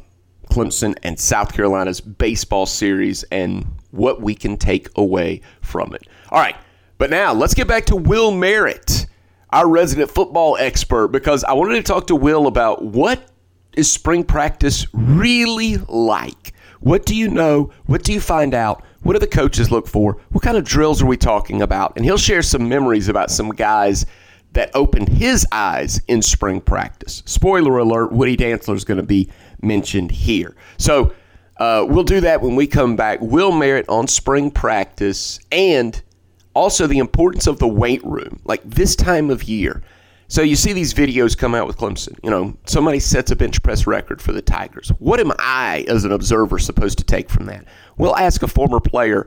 Clemson 0.51 0.97
and 1.03 1.19
South 1.19 1.53
Carolina's 1.55 2.01
baseball 2.01 2.67
series 2.67 3.23
and 3.25 3.67
what 3.91 4.21
we 4.21 4.35
can 4.35 4.57
take 4.57 4.89
away 4.97 5.41
from 5.63 5.95
it. 5.95 6.07
All 6.31 6.41
right, 6.41 6.57
but 6.99 7.11
now 7.11 7.33
let's 7.33 7.55
get 7.55 7.67
back 7.67 7.87
to 7.87 7.97
Will 7.97 8.31
Merritt, 8.31 9.07
our 9.51 9.69
resident 9.69 10.11
football 10.11 10.57
expert, 10.59 11.09
because 11.09 11.45
I 11.45 11.53
wanted 11.55 11.77
to 11.77 11.83
talk 11.83 12.07
to 12.09 12.17
Will 12.17 12.47
about 12.47 12.85
what 12.85 13.31
is 13.75 13.91
spring 13.91 14.25
practice 14.25 14.87
really 14.93 15.77
like? 15.89 16.53
What 16.81 17.05
do 17.07 17.15
you 17.15 17.29
know? 17.29 17.73
What 17.87 18.03
do 18.03 18.13
you 18.13 18.21
find 18.21 18.55
out? 18.55 18.85
What 19.03 19.15
do 19.15 19.19
the 19.19 19.27
coaches 19.27 19.71
look 19.71 19.87
for? 19.87 20.19
What 20.31 20.43
kind 20.43 20.57
of 20.57 20.65
drills 20.65 21.03
are 21.03 21.07
we 21.07 21.17
talking 21.17 21.63
about? 21.63 21.95
And 21.97 22.05
he'll 22.05 22.19
share 22.19 22.43
some 22.43 22.69
memories 22.69 23.09
about 23.09 23.31
some 23.31 23.51
guys 23.51 24.07
that 24.53 24.71
opened 24.75 25.09
his 25.09 25.47
eyes 25.53 26.01
in 26.09 26.23
spring 26.23 26.61
practice. 26.61 27.23
Spoiler 27.25 27.79
alert, 27.79 28.13
Woody 28.13 28.37
Dantzler 28.37 28.75
is 28.75 28.85
going 28.85 28.99
to 28.99 29.07
be 29.07 29.31
mentioned 29.63 30.11
here. 30.11 30.57
So 30.79 31.13
uh, 31.59 31.85
we'll 31.89 32.05
do 32.05 32.21
that 32.21 32.41
when 32.41 32.57
we 32.57 32.67
come 32.67 32.97
back. 32.97 33.21
Will 33.21 33.53
Merritt 33.53 33.89
on 33.89 34.09
spring 34.09 34.51
practice 34.51 35.39
and 35.53 36.03
also 36.55 36.87
the 36.87 36.99
importance 36.99 37.47
of 37.47 37.59
the 37.59 37.69
weight 37.69 38.05
room, 38.05 38.41
like 38.45 38.63
this 38.65 38.97
time 38.97 39.31
of 39.31 39.45
year. 39.45 39.83
So 40.29 40.43
you 40.43 40.55
see 40.55 40.73
these 40.73 40.95
videos 40.95 41.37
come 41.37 41.57
out 41.57 41.67
with 41.67 41.77
Clemson. 41.77 42.17
You 42.23 42.31
know, 42.31 42.57
somebody 42.65 43.01
sets 43.01 43.33
a 43.33 43.37
bench 43.37 43.61
press 43.63 43.87
record 43.87 44.23
for 44.23 44.33
the 44.33 44.41
Tigers. 44.41 44.91
What 45.01 45.19
am 45.19 45.33
I, 45.41 45.85
as 45.89 46.05
an 46.05 46.13
observer, 46.13 46.59
supposed 46.59 46.99
to 46.99 47.05
take 47.05 47.29
from 47.29 47.47
that? 47.47 47.65
We'll 47.99 48.17
ask 48.17 48.43
a 48.43 48.49
former 48.49 48.79
player 48.79 49.27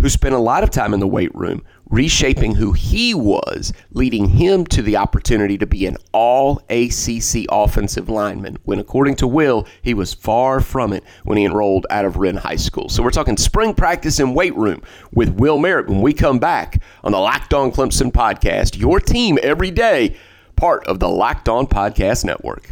who 0.00 0.08
spent 0.08 0.34
a 0.34 0.38
lot 0.38 0.62
of 0.62 0.70
time 0.70 0.94
in 0.94 1.00
the 1.00 1.06
weight 1.06 1.34
room 1.34 1.62
reshaping 1.90 2.54
who 2.54 2.72
he 2.72 3.12
was, 3.12 3.72
leading 3.92 4.28
him 4.28 4.64
to 4.64 4.80
the 4.80 4.96
opportunity 4.96 5.58
to 5.58 5.66
be 5.66 5.86
an 5.86 5.96
all 6.12 6.62
ACC 6.70 7.44
offensive 7.50 8.08
lineman, 8.08 8.56
when 8.64 8.78
according 8.78 9.16
to 9.16 9.26
Will, 9.26 9.66
he 9.82 9.92
was 9.92 10.14
far 10.14 10.60
from 10.60 10.92
it 10.92 11.04
when 11.24 11.36
he 11.36 11.44
enrolled 11.44 11.86
out 11.90 12.04
of 12.04 12.16
Wren 12.16 12.36
High 12.36 12.56
School. 12.56 12.88
So 12.88 13.02
we're 13.02 13.10
talking 13.10 13.36
spring 13.36 13.74
practice 13.74 14.20
and 14.20 14.34
weight 14.34 14.56
room 14.56 14.82
with 15.12 15.30
Will 15.30 15.58
Merritt 15.58 15.88
when 15.88 16.00
we 16.00 16.12
come 16.12 16.38
back 16.38 16.80
on 17.02 17.12
the 17.12 17.18
Locked 17.18 17.52
On 17.52 17.72
Clemson 17.72 18.12
podcast, 18.12 18.78
your 18.78 19.00
team 19.00 19.38
every 19.42 19.70
day, 19.70 20.16
part 20.56 20.86
of 20.86 21.00
the 21.00 21.08
Locked 21.08 21.48
On 21.48 21.66
Podcast 21.66 22.24
Network. 22.24 22.70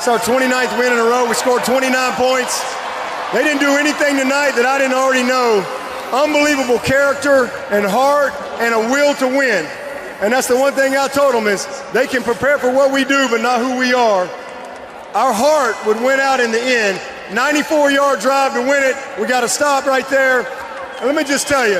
So 0.00 0.16
29th 0.16 0.78
win 0.78 0.92
in 0.92 0.98
a 0.98 1.04
row. 1.04 1.28
We 1.28 1.34
scored 1.34 1.62
29 1.62 2.12
points. 2.14 2.79
They 3.32 3.44
didn't 3.44 3.60
do 3.60 3.78
anything 3.78 4.18
tonight 4.18 4.58
that 4.58 4.66
I 4.66 4.78
didn't 4.78 4.98
already 4.98 5.22
know 5.22 5.62
unbelievable 6.10 6.80
character 6.80 7.46
and 7.70 7.86
heart 7.86 8.34
and 8.58 8.74
a 8.74 8.78
will 8.90 9.14
to 9.22 9.28
win. 9.28 9.64
And 10.20 10.32
that's 10.32 10.48
the 10.48 10.58
one 10.58 10.74
thing 10.74 10.96
I 10.96 11.06
told 11.06 11.34
them 11.34 11.46
is 11.46 11.64
they 11.92 12.06
can 12.06 12.22
prepare 12.22 12.58
for 12.58 12.72
what 12.72 12.92
we 12.92 13.04
do, 13.04 13.28
but 13.30 13.40
not 13.40 13.60
who 13.60 13.78
we 13.78 13.94
are. 13.94 14.28
Our 15.14 15.32
heart 15.32 15.76
would 15.86 15.96
win 16.02 16.18
out 16.18 16.40
in 16.40 16.50
the 16.50 16.60
end. 16.60 17.00
94 17.32 17.90
yard 17.92 18.18
drive 18.18 18.54
to 18.54 18.60
win 18.60 18.82
it. 18.82 18.96
We 19.20 19.26
got 19.26 19.42
to 19.42 19.48
stop 19.48 19.86
right 19.86 20.06
there. 20.08 20.40
And 20.98 21.06
let 21.06 21.14
me 21.14 21.22
just 21.22 21.46
tell 21.46 21.68
you, 21.68 21.78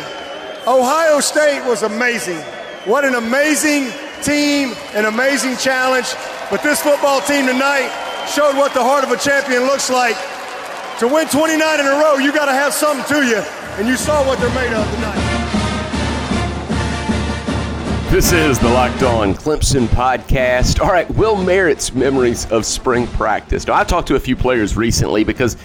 Ohio 0.66 1.19
State 1.19 1.66
was 1.66 1.83
amazing. 1.83 2.38
What 2.87 3.04
an 3.04 3.16
amazing 3.16 3.90
team, 4.23 4.75
an 4.95 5.07
amazing 5.07 5.57
challenge. 5.57 6.14
But 6.49 6.62
this 6.62 6.80
football 6.80 7.21
team 7.23 7.47
tonight 7.47 7.90
showed 8.30 8.57
what 8.57 8.73
the 8.73 8.83
heart 8.83 9.02
of 9.04 9.11
a 9.11 9.16
champion 9.16 9.64
looks 9.64 9.90
like. 9.90 10.16
To 11.00 11.09
win 11.09 11.26
29 11.28 11.80
in 11.80 11.87
a 11.87 11.90
row, 11.92 12.19
you 12.19 12.30
got 12.30 12.45
to 12.45 12.52
have 12.52 12.75
something 12.75 13.07
to 13.16 13.26
you 13.26 13.38
and 13.78 13.88
you 13.88 13.97
saw 13.97 14.23
what 14.26 14.38
they're 14.38 14.54
made 14.54 14.71
of 14.71 14.85
tonight. 14.95 15.30
This 18.11 18.33
is 18.33 18.59
the 18.59 18.69
Locked 18.69 19.02
On 19.04 19.33
Clemson 19.33 19.87
podcast. 19.87 20.78
All 20.78 20.92
right, 20.92 21.11
Will 21.12 21.42
Merritt's 21.42 21.95
memories 21.95 22.45
of 22.52 22.66
spring 22.66 23.07
practice. 23.07 23.66
Now, 23.66 23.73
I've 23.73 23.87
talked 23.87 24.09
to 24.09 24.16
a 24.16 24.21
few 24.21 24.37
players 24.37 24.76
recently 24.76 25.25
because, 25.25 25.57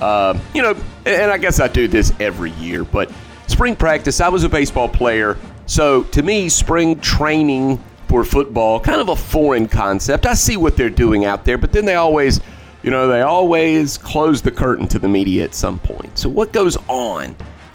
uh, 0.00 0.38
you 0.54 0.62
know, 0.62 0.76
and 1.04 1.32
I 1.32 1.38
guess 1.38 1.58
I 1.58 1.66
do 1.66 1.88
this 1.88 2.12
every 2.20 2.52
year, 2.52 2.84
but 2.84 3.10
spring 3.48 3.74
practice, 3.74 4.20
I 4.20 4.28
was 4.28 4.44
a 4.44 4.48
baseball 4.48 4.88
player. 4.88 5.36
So 5.66 6.04
to 6.04 6.22
me, 6.22 6.48
spring 6.48 7.00
training 7.00 7.82
for 8.06 8.22
football, 8.22 8.78
kind 8.78 9.00
of 9.00 9.08
a 9.08 9.16
foreign 9.16 9.66
concept. 9.66 10.26
I 10.26 10.34
see 10.34 10.56
what 10.56 10.76
they're 10.76 10.90
doing 10.90 11.24
out 11.24 11.44
there, 11.44 11.58
but 11.58 11.72
then 11.72 11.86
they 11.86 11.96
always 11.96 12.40
you 12.86 12.92
know, 12.92 13.08
they 13.08 13.22
always 13.22 13.98
close 13.98 14.40
the 14.40 14.52
curtain 14.52 14.86
to 14.86 15.00
the 15.00 15.08
media 15.08 15.42
at 15.42 15.54
some 15.56 15.80
point. 15.80 16.16
So, 16.16 16.28
what 16.28 16.52
goes 16.52 16.76
on 16.86 17.34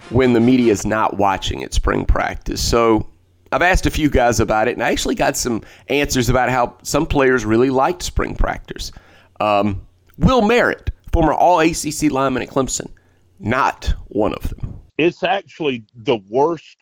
when 0.10 0.32
the 0.32 0.40
media 0.40 0.72
is 0.72 0.86
not 0.86 1.18
watching 1.18 1.66
at 1.66 1.74
spring 1.74 2.06
practice? 2.06 2.62
So, 2.62 3.10
I've 3.52 3.62
asked 3.62 3.86
a 3.86 3.92
few 3.92 4.10
guys 4.10 4.40
about 4.40 4.70
it, 4.70 4.72
and 4.72 4.82
I 4.82 4.90
actually 4.90 5.16
got 5.16 5.36
some 5.36 5.64
answers 5.90 6.30
about 6.30 6.50
how 6.50 6.78
some 6.84 7.06
players 7.06 7.44
really 7.44 7.70
liked 7.70 8.04
spring 8.04 8.38
practice. 8.38 8.94
Um, 9.42 9.86
Will 10.18 10.44
Merritt, 10.44 10.92
former 11.12 11.34
All 11.34 11.60
ACC 11.60 12.04
lineman 12.10 12.44
at 12.44 12.50
Clemson, 12.50 12.90
not 13.38 13.94
one 14.08 14.34
of 14.34 14.48
them. 14.48 14.80
It's 14.98 15.24
actually 15.24 15.84
the 15.94 16.20
worst 16.30 16.78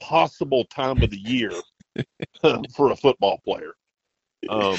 possible 0.00 0.64
time 0.64 1.00
of 1.00 1.10
the 1.10 1.18
year 1.18 1.52
for 2.74 2.90
a 2.90 2.96
football 2.96 3.40
player. 3.44 3.74
Um, 4.48 4.76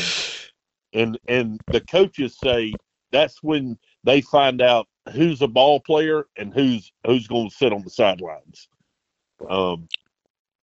and 0.94 1.18
and 1.28 1.60
the 1.68 1.82
coaches 1.82 2.38
say 2.42 2.74
that's 3.12 3.42
when 3.44 3.78
they 4.04 4.22
find 4.22 4.62
out 4.62 4.88
who's 5.14 5.42
a 5.42 5.48
ball 5.48 5.80
player 5.80 6.28
and 6.38 6.54
who's 6.54 6.92
who's 7.06 7.28
going 7.28 7.50
to 7.50 7.56
sit 7.56 7.74
on 7.74 7.84
the 7.84 7.90
sidelines. 7.90 8.68
Um, 9.50 9.88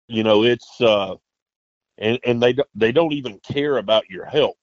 you 0.07 0.23
know, 0.23 0.43
it's 0.43 0.79
uh, 0.81 1.15
and 1.97 2.19
and 2.23 2.41
they 2.41 2.55
they 2.75 2.91
don't 2.91 3.13
even 3.13 3.39
care 3.39 3.77
about 3.77 4.09
your 4.09 4.25
health 4.25 4.55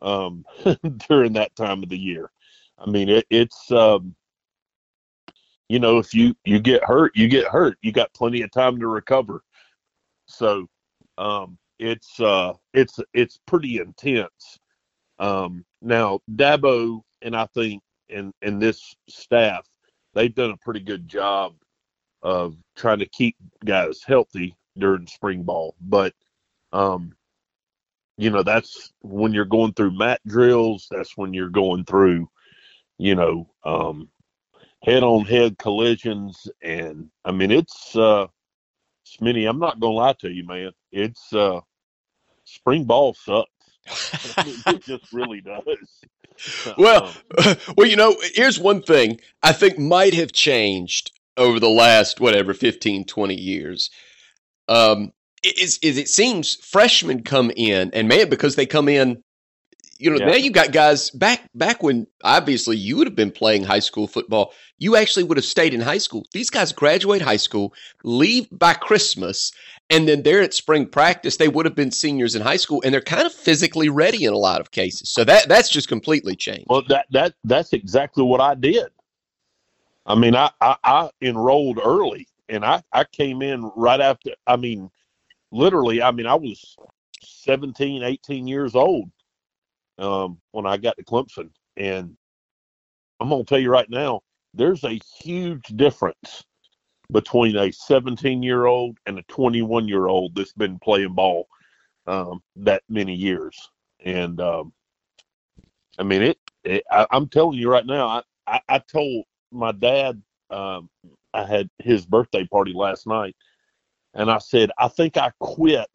um, 0.00 0.44
during 1.08 1.32
that 1.34 1.54
time 1.56 1.82
of 1.82 1.88
the 1.88 1.98
year. 1.98 2.30
I 2.78 2.90
mean, 2.90 3.08
it, 3.08 3.26
it's 3.30 3.70
um, 3.70 4.14
you 5.68 5.78
know, 5.78 5.98
if 5.98 6.12
you 6.12 6.34
you 6.44 6.60
get 6.60 6.84
hurt, 6.84 7.12
you 7.14 7.28
get 7.28 7.46
hurt. 7.46 7.78
You 7.82 7.92
got 7.92 8.12
plenty 8.14 8.42
of 8.42 8.50
time 8.50 8.78
to 8.78 8.86
recover. 8.88 9.42
So 10.26 10.66
um, 11.18 11.58
it's 11.78 12.20
uh, 12.20 12.54
it's 12.74 12.98
it's 13.14 13.38
pretty 13.46 13.78
intense. 13.78 14.58
Um, 15.22 15.64
now 15.80 16.18
Dabo 16.34 17.00
and 17.22 17.36
I 17.36 17.46
think 17.54 17.80
and 18.10 18.32
and 18.42 18.60
this 18.60 18.94
staff, 19.08 19.64
they've 20.14 20.34
done 20.34 20.50
a 20.50 20.56
pretty 20.56 20.80
good 20.80 21.06
job 21.08 21.54
of 22.22 22.56
trying 22.76 22.98
to 22.98 23.08
keep 23.08 23.36
guys 23.64 24.02
healthy 24.04 24.56
during 24.76 25.06
spring 25.06 25.44
ball. 25.44 25.76
But 25.80 26.12
um, 26.72 27.14
you 28.16 28.30
know, 28.30 28.42
that's 28.42 28.92
when 29.00 29.32
you're 29.32 29.44
going 29.44 29.74
through 29.74 29.96
mat 29.96 30.20
drills. 30.26 30.88
That's 30.90 31.16
when 31.16 31.32
you're 31.32 31.48
going 31.50 31.84
through, 31.84 32.28
you 32.98 33.14
know, 33.14 33.48
um, 33.64 34.08
head-on-head 34.82 35.56
collisions, 35.56 36.48
and 36.62 37.10
I 37.24 37.30
mean, 37.30 37.52
it's 37.52 37.94
uh, 37.94 38.26
Smitty. 39.06 39.48
I'm 39.48 39.60
not 39.60 39.78
gonna 39.78 39.94
lie 39.94 40.14
to 40.20 40.30
you, 40.30 40.44
man. 40.44 40.72
It's 40.90 41.32
uh, 41.32 41.60
spring 42.44 42.84
ball 42.84 43.14
sucks. 43.14 43.51
it 44.66 44.82
just 44.82 45.12
really 45.12 45.40
does. 45.40 45.62
Well, 46.78 47.12
well, 47.76 47.86
you 47.86 47.94
know, 47.94 48.16
here's 48.34 48.58
one 48.58 48.82
thing 48.82 49.20
I 49.42 49.52
think 49.52 49.78
might 49.78 50.14
have 50.14 50.32
changed 50.32 51.12
over 51.36 51.60
the 51.60 51.68
last 51.68 52.20
whatever 52.20 52.54
15, 52.54 53.04
20 53.04 53.34
years. 53.34 53.90
Um, 54.66 55.12
is, 55.44 55.78
is 55.82 55.98
it 55.98 56.08
seems 56.08 56.54
freshmen 56.54 57.22
come 57.22 57.52
in 57.54 57.90
and 57.92 58.08
man 58.08 58.28
because 58.28 58.56
they 58.56 58.66
come 58.66 58.88
in 58.88 59.22
you 59.98 60.10
know 60.10 60.18
yeah. 60.18 60.26
now 60.26 60.34
you 60.34 60.50
got 60.50 60.72
guys 60.72 61.10
back 61.10 61.48
back 61.54 61.82
when 61.82 62.06
obviously 62.24 62.76
you 62.76 62.96
would 62.96 63.06
have 63.06 63.16
been 63.16 63.30
playing 63.30 63.64
high 63.64 63.78
school 63.80 64.06
football 64.06 64.52
you 64.82 64.96
actually 64.96 65.24
would 65.24 65.36
have 65.36 65.44
stayed 65.44 65.74
in 65.74 65.80
high 65.80 65.98
school. 65.98 66.26
These 66.32 66.50
guys 66.50 66.72
graduate 66.72 67.22
high 67.22 67.36
school 67.36 67.72
leave 68.04 68.48
by 68.50 68.74
christmas 68.74 69.52
and 69.90 70.08
then 70.08 70.22
they're 70.22 70.42
at 70.42 70.54
spring 70.54 70.86
practice. 70.86 71.36
They 71.36 71.48
would 71.48 71.66
have 71.66 71.74
been 71.74 71.90
seniors 71.90 72.34
in 72.34 72.42
high 72.42 72.56
school 72.56 72.82
and 72.84 72.92
they're 72.92 73.00
kind 73.00 73.26
of 73.26 73.32
physically 73.32 73.88
ready 73.88 74.24
in 74.24 74.32
a 74.32 74.38
lot 74.38 74.60
of 74.60 74.70
cases. 74.70 75.10
So 75.10 75.24
that 75.24 75.48
that's 75.48 75.68
just 75.68 75.88
completely 75.88 76.36
changed. 76.36 76.66
Well 76.68 76.82
that 76.88 77.06
that 77.10 77.34
that's 77.44 77.72
exactly 77.72 78.24
what 78.24 78.40
i 78.40 78.54
did. 78.54 78.88
I 80.06 80.14
mean 80.14 80.34
i 80.34 80.50
i, 80.60 80.76
I 80.82 81.10
enrolled 81.20 81.78
early 81.82 82.26
and 82.48 82.64
i 82.64 82.82
i 82.92 83.04
came 83.04 83.42
in 83.42 83.70
right 83.76 84.00
after 84.00 84.32
i 84.46 84.56
mean 84.56 84.90
literally, 85.52 86.02
I 86.02 86.10
mean, 86.10 86.26
I 86.26 86.34
was 86.34 86.76
17, 87.20 88.02
18 88.02 88.46
years 88.46 88.74
old 88.74 89.10
um, 89.98 90.38
when 90.50 90.66
I 90.66 90.76
got 90.78 90.96
to 90.96 91.04
Clemson. 91.04 91.50
And 91.76 92.16
I'm 93.20 93.28
to 93.28 93.44
tell 93.44 93.58
you 93.58 93.70
right 93.70 93.88
now, 93.88 94.22
there's 94.54 94.84
a 94.84 95.00
huge 95.20 95.64
difference 95.76 96.44
between 97.10 97.56
a 97.56 97.70
17 97.72 98.42
year 98.42 98.66
old 98.66 98.98
and 99.06 99.18
a 99.18 99.22
21 99.24 99.88
year 99.88 100.06
old 100.06 100.34
that's 100.34 100.52
been 100.52 100.78
playing 100.78 101.14
ball 101.14 101.46
um, 102.06 102.42
that 102.56 102.82
many 102.88 103.14
years. 103.14 103.56
And 104.04 104.40
um, 104.40 104.72
I 105.98 106.02
mean, 106.02 106.22
it, 106.22 106.38
it 106.64 106.84
I, 106.90 107.06
am 107.12 107.28
telling 107.28 107.58
you 107.58 107.70
right 107.70 107.86
now, 107.86 108.06
I, 108.08 108.22
I, 108.46 108.60
I 108.68 108.78
told 108.78 109.24
my 109.50 109.72
dad, 109.72 110.20
um, 110.50 110.88
I 111.34 111.44
had 111.44 111.68
his 111.78 112.04
birthday 112.04 112.46
party 112.46 112.72
last 112.74 113.06
night 113.06 113.36
and 114.14 114.30
I 114.30 114.38
said, 114.38 114.70
I 114.78 114.88
think 114.88 115.16
I 115.16 115.32
quit 115.40 115.88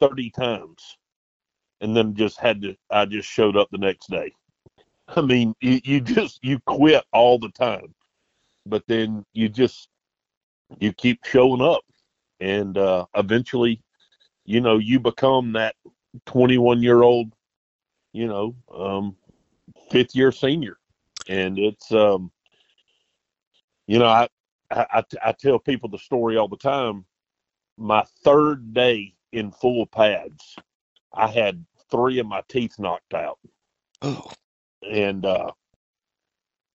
30 0.00 0.30
times 0.30 0.98
and 1.80 1.96
then 1.96 2.14
just 2.14 2.38
had 2.38 2.62
to, 2.62 2.76
I 2.90 3.06
just 3.06 3.28
showed 3.28 3.56
up 3.56 3.68
the 3.70 3.78
next 3.78 4.08
day. 4.08 4.32
I 5.16 5.20
mean, 5.20 5.54
you, 5.60 5.80
you 5.84 6.00
just, 6.00 6.38
you 6.42 6.58
quit 6.60 7.04
all 7.12 7.38
the 7.38 7.50
time, 7.50 7.94
but 8.66 8.84
then 8.86 9.24
you 9.32 9.48
just, 9.48 9.88
you 10.78 10.92
keep 10.92 11.24
showing 11.24 11.60
up 11.60 11.82
and 12.40 12.76
uh, 12.78 13.06
eventually, 13.14 13.82
you 14.44 14.60
know, 14.60 14.78
you 14.78 14.98
become 14.98 15.52
that 15.52 15.74
21 16.26 16.82
year 16.82 17.02
old, 17.02 17.32
you 18.12 18.26
know, 18.26 18.54
um, 18.74 19.16
fifth 19.90 20.14
year 20.14 20.32
senior. 20.32 20.78
And 21.28 21.58
it's, 21.58 21.92
um, 21.92 22.32
you 23.86 23.98
know, 23.98 24.06
I, 24.06 24.28
I, 24.70 25.04
I 25.24 25.32
tell 25.32 25.58
people 25.58 25.88
the 25.88 25.98
story 25.98 26.36
all 26.36 26.48
the 26.48 26.56
time 26.56 27.04
my 27.76 28.04
third 28.24 28.74
day 28.74 29.14
in 29.32 29.50
full 29.50 29.86
pads, 29.86 30.56
I 31.12 31.26
had 31.26 31.64
three 31.90 32.18
of 32.18 32.26
my 32.26 32.42
teeth 32.48 32.78
knocked 32.78 33.14
out. 33.14 33.38
Oh. 34.02 34.30
And 34.90 35.24
uh, 35.24 35.52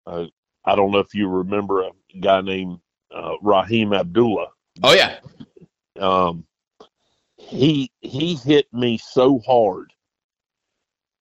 uh, 0.07 0.27
I 0.65 0.77
don't 0.77 0.91
know 0.91 0.99
if 0.99 1.15
you 1.15 1.29
remember 1.29 1.83
a 1.83 1.91
guy 2.21 2.41
named 2.41 2.79
uh, 3.15 3.35
Rahim 3.43 3.93
Abdullah. 3.93 4.49
Oh 4.83 4.93
yeah. 4.93 5.19
Um, 5.99 6.45
he 7.37 7.91
he 8.01 8.35
hit 8.35 8.67
me 8.73 8.99
so 8.99 9.39
hard, 9.41 9.93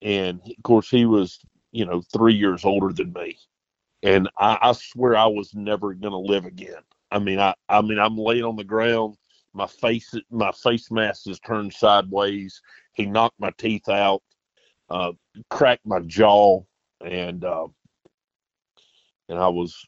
and 0.02 0.42
of 0.46 0.64
course 0.64 0.90
he 0.90 1.06
was 1.06 1.40
you 1.72 1.86
know 1.86 2.02
three 2.14 2.34
years 2.34 2.66
older 2.66 2.92
than 2.92 3.14
me, 3.14 3.38
and 4.02 4.30
I, 4.38 4.58
I 4.62 4.72
swear 4.74 5.16
I 5.16 5.28
was 5.28 5.54
never 5.54 5.94
gonna 5.94 6.20
live 6.20 6.46
again. 6.46 6.82
I 7.12 7.20
mean 7.20 7.40
I 7.40 7.54
I 7.70 7.82
mean 7.82 8.00
I'm 8.00 8.18
laying 8.18 8.44
on 8.44 8.56
the 8.56 8.64
ground 8.64 9.18
my 9.54 9.68
face 9.68 10.14
my 10.32 10.52
face 10.52 10.90
mask 10.92 11.28
is 11.28 11.40
turned 11.40 11.74
sideways. 11.74 12.62
He 12.94 13.06
knocked 13.06 13.40
my 13.40 13.52
teeth 13.58 13.88
out, 13.88 14.24
uh, 14.90 15.14
cracked 15.50 15.86
my 15.86 16.00
jaw, 16.00 16.62
and 17.04 17.44
uh, 17.46 17.68
and 19.30 19.40
I 19.40 19.48
was 19.50 19.86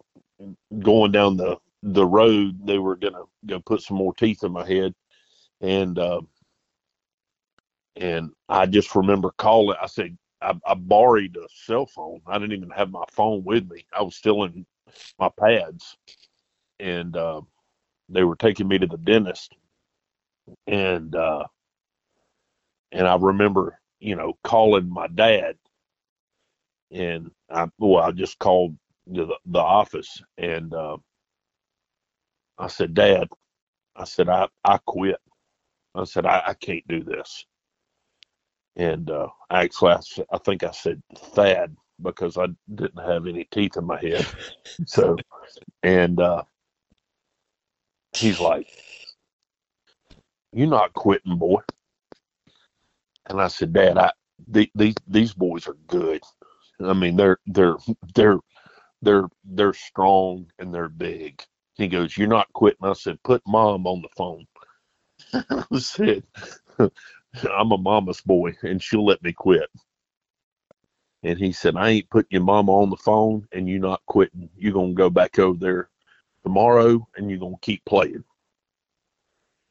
going 0.80 1.12
down 1.12 1.38
the 1.38 1.58
the 1.84 2.06
road. 2.06 2.66
They 2.66 2.80
were 2.80 2.96
gonna 2.98 3.24
go 3.46 3.60
put 3.60 3.82
some 3.82 3.98
more 3.98 4.14
teeth 4.16 4.44
in 4.44 4.52
my 4.54 4.68
head, 4.68 4.94
and 5.62 5.98
uh, 6.00 6.22
and 7.96 8.32
I 8.50 8.66
just 8.68 8.96
remember 8.96 9.32
calling. 9.38 9.78
I 9.82 9.88
said 9.88 10.18
I, 10.42 10.54
I 10.66 10.76
borrowed 10.76 11.38
a 11.38 11.48
cell 11.66 11.86
phone. 11.88 12.22
I 12.28 12.40
didn't 12.40 12.54
even 12.58 12.72
have 12.72 12.92
my 12.92 13.06
phone 13.12 13.44
with 13.44 13.70
me. 13.70 13.86
I 13.98 14.04
was 14.04 14.16
still 14.16 14.44
in 14.46 14.66
my 15.20 15.30
pads, 15.30 15.98
and 16.80 17.16
uh, 17.18 17.42
they 18.10 18.24
were 18.24 18.36
taking 18.38 18.68
me 18.68 18.78
to 18.80 18.88
the 18.88 18.98
dentist 18.98 19.54
and 20.68 21.16
uh 21.16 21.44
and 22.92 23.08
I 23.08 23.16
remember, 23.18 23.80
you 24.00 24.16
know, 24.16 24.38
calling 24.44 24.90
my 24.90 25.08
dad 25.08 25.58
and 26.92 27.32
I 27.52 27.68
well, 27.80 28.04
I 28.04 28.12
just 28.12 28.40
called 28.40 28.78
the 29.08 29.28
the 29.46 29.60
office 29.60 30.22
and 30.38 30.74
uh 30.74 30.98
I 32.58 32.68
said, 32.68 32.94
Dad, 32.94 33.30
I 33.96 34.06
said, 34.06 34.30
I, 34.30 34.48
I 34.64 34.80
quit. 34.86 35.18
I 35.96 36.06
said, 36.06 36.26
I, 36.26 36.44
I 36.48 36.54
can't 36.56 36.88
do 36.88 37.04
this. 37.04 37.46
And 38.78 39.12
uh, 39.12 39.30
actually, 39.52 39.94
I, 39.94 40.02
I 40.34 40.40
think 40.40 40.64
I 40.64 40.72
said 40.72 41.02
Thad 41.18 41.76
because 42.02 42.38
I 42.38 42.48
didn't 42.76 43.06
have 43.06 43.28
any 43.28 43.46
teeth 43.52 43.78
in 43.78 43.86
my 43.86 44.02
head. 44.02 44.26
so, 44.88 45.18
and 45.84 46.20
uh, 46.20 46.44
he's 48.18 48.40
like, 48.40 48.68
"You're 50.54 50.68
not 50.68 50.94
quitting, 50.94 51.38
boy." 51.38 51.62
And 53.28 53.42
I 53.42 53.48
said, 53.50 53.74
"Dad, 53.74 53.98
I 53.98 54.12
the, 54.48 54.72
these 54.76 54.96
these 55.08 55.34
boys 55.34 55.68
are 55.68 55.78
good. 55.88 56.22
I 56.82 56.94
mean, 56.94 57.16
they're 57.16 57.38
they're 57.48 57.78
they're 58.16 58.40
they're 59.02 59.28
they're 59.44 59.74
strong 59.74 60.48
and 60.60 60.74
they're 60.74 60.90
big." 60.90 61.44
He 61.76 61.88
goes, 61.88 62.18
"You're 62.18 62.28
not 62.28 62.52
quitting." 62.54 62.86
I 62.88 62.94
said, 62.94 63.22
"Put 63.24 63.42
mom 63.48 63.88
on 63.88 64.02
the 64.02 64.10
phone." 64.18 64.46
I 65.72 65.80
said, 65.80 66.24
"I'm 66.80 67.72
a 67.72 67.78
mama's 67.78 68.22
boy, 68.22 68.56
and 68.64 68.82
she'll 68.82 69.06
let 69.06 69.24
me 69.24 69.34
quit." 69.34 69.70
And 71.26 71.40
he 71.40 71.52
said, 71.52 71.76
I 71.76 71.90
ain't 71.90 72.10
putting 72.12 72.30
your 72.30 72.44
mama 72.44 72.72
on 72.72 72.92
the 72.92 72.98
phone 72.98 73.48
and 73.52 73.68
you're 73.68 73.80
not 73.80 74.02
quitting. 74.06 74.48
You're 74.56 74.74
going 74.74 74.92
to 74.92 74.96
go 74.96 75.10
back 75.10 75.40
over 75.40 75.58
there 75.58 75.90
tomorrow 76.44 77.08
and 77.18 77.30
you're 77.30 77.40
going 77.40 77.56
to 77.56 77.66
keep 77.66 77.84
playing. 77.86 78.24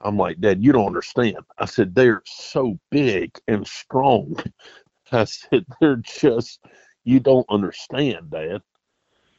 I'm 0.01 0.19
like, 0.19 0.41
Dad, 0.41 0.65
you 0.65 0.73
don't 0.73 0.89
understand. 0.89 1.39
I 1.57 1.67
said, 1.67 1.95
they're 1.95 2.23
so 2.27 2.77
big 2.91 3.39
and 3.47 3.65
strong. 3.67 4.37
I 5.13 5.25
said, 5.25 5.65
they're 5.81 6.03
just, 6.05 6.59
you 7.05 7.21
don't 7.21 7.47
understand, 7.49 8.31
Dad. 8.31 8.63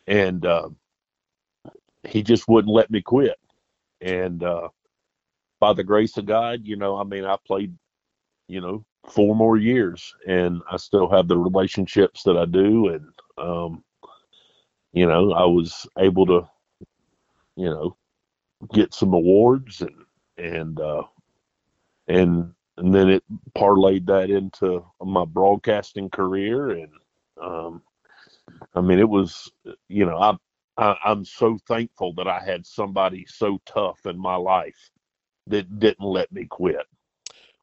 And, 0.08 0.46
uh, 0.46 0.70
he 2.08 2.24
just 2.24 2.48
wouldn't 2.48 2.74
let 2.74 2.90
me 2.92 3.02
quit. 3.02 3.38
And 4.02 4.44
uh, 4.44 4.70
by 5.60 5.74
the 5.74 5.84
grace 5.84 6.18
of 6.18 6.26
God, 6.26 6.62
you 6.64 6.76
know, 6.76 6.98
I 6.98 7.04
mean, 7.04 7.26
I 7.26 7.38
played, 7.46 7.76
you 8.48 8.62
know, 8.62 8.86
four 9.08 9.36
more 9.36 9.58
years, 9.58 10.14
and 10.28 10.62
I 10.70 10.78
still 10.78 11.10
have 11.10 11.28
the 11.28 11.38
relationships 11.38 12.24
that 12.24 12.38
I 12.38 12.46
do, 12.46 12.90
and 12.90 13.06
um, 13.38 13.84
you 14.94 15.06
know, 15.06 15.32
I 15.34 15.46
was 15.46 15.88
able 15.98 16.26
to, 16.28 16.50
you 17.56 17.70
know, 17.70 17.98
get 18.74 18.94
some 18.94 19.14
awards 19.14 19.82
and 19.82 20.06
and 20.38 20.80
uh, 20.80 21.04
and 22.08 22.54
and 22.78 22.94
then 22.94 23.10
it 23.10 23.24
parlayed 23.56 24.06
that 24.08 24.30
into 24.30 24.86
my 25.02 25.26
broadcasting 25.26 26.10
career, 26.10 26.72
and 26.72 26.92
um, 27.42 27.82
I 28.74 28.82
mean, 28.82 29.00
it 29.00 29.10
was, 29.10 29.52
you 29.88 30.06
know, 30.06 30.18
I, 30.18 30.38
I 30.78 30.96
I'm 31.06 31.26
so 31.26 31.58
thankful 31.68 32.14
that 32.16 32.28
I 32.28 32.40
had 32.40 32.66
somebody 32.66 33.26
so 33.28 33.60
tough 33.66 34.06
in 34.06 34.18
my 34.18 34.36
life 34.36 34.90
that 35.48 35.80
didn't 35.80 36.06
let 36.06 36.32
me 36.32 36.46
quit. 36.46 36.86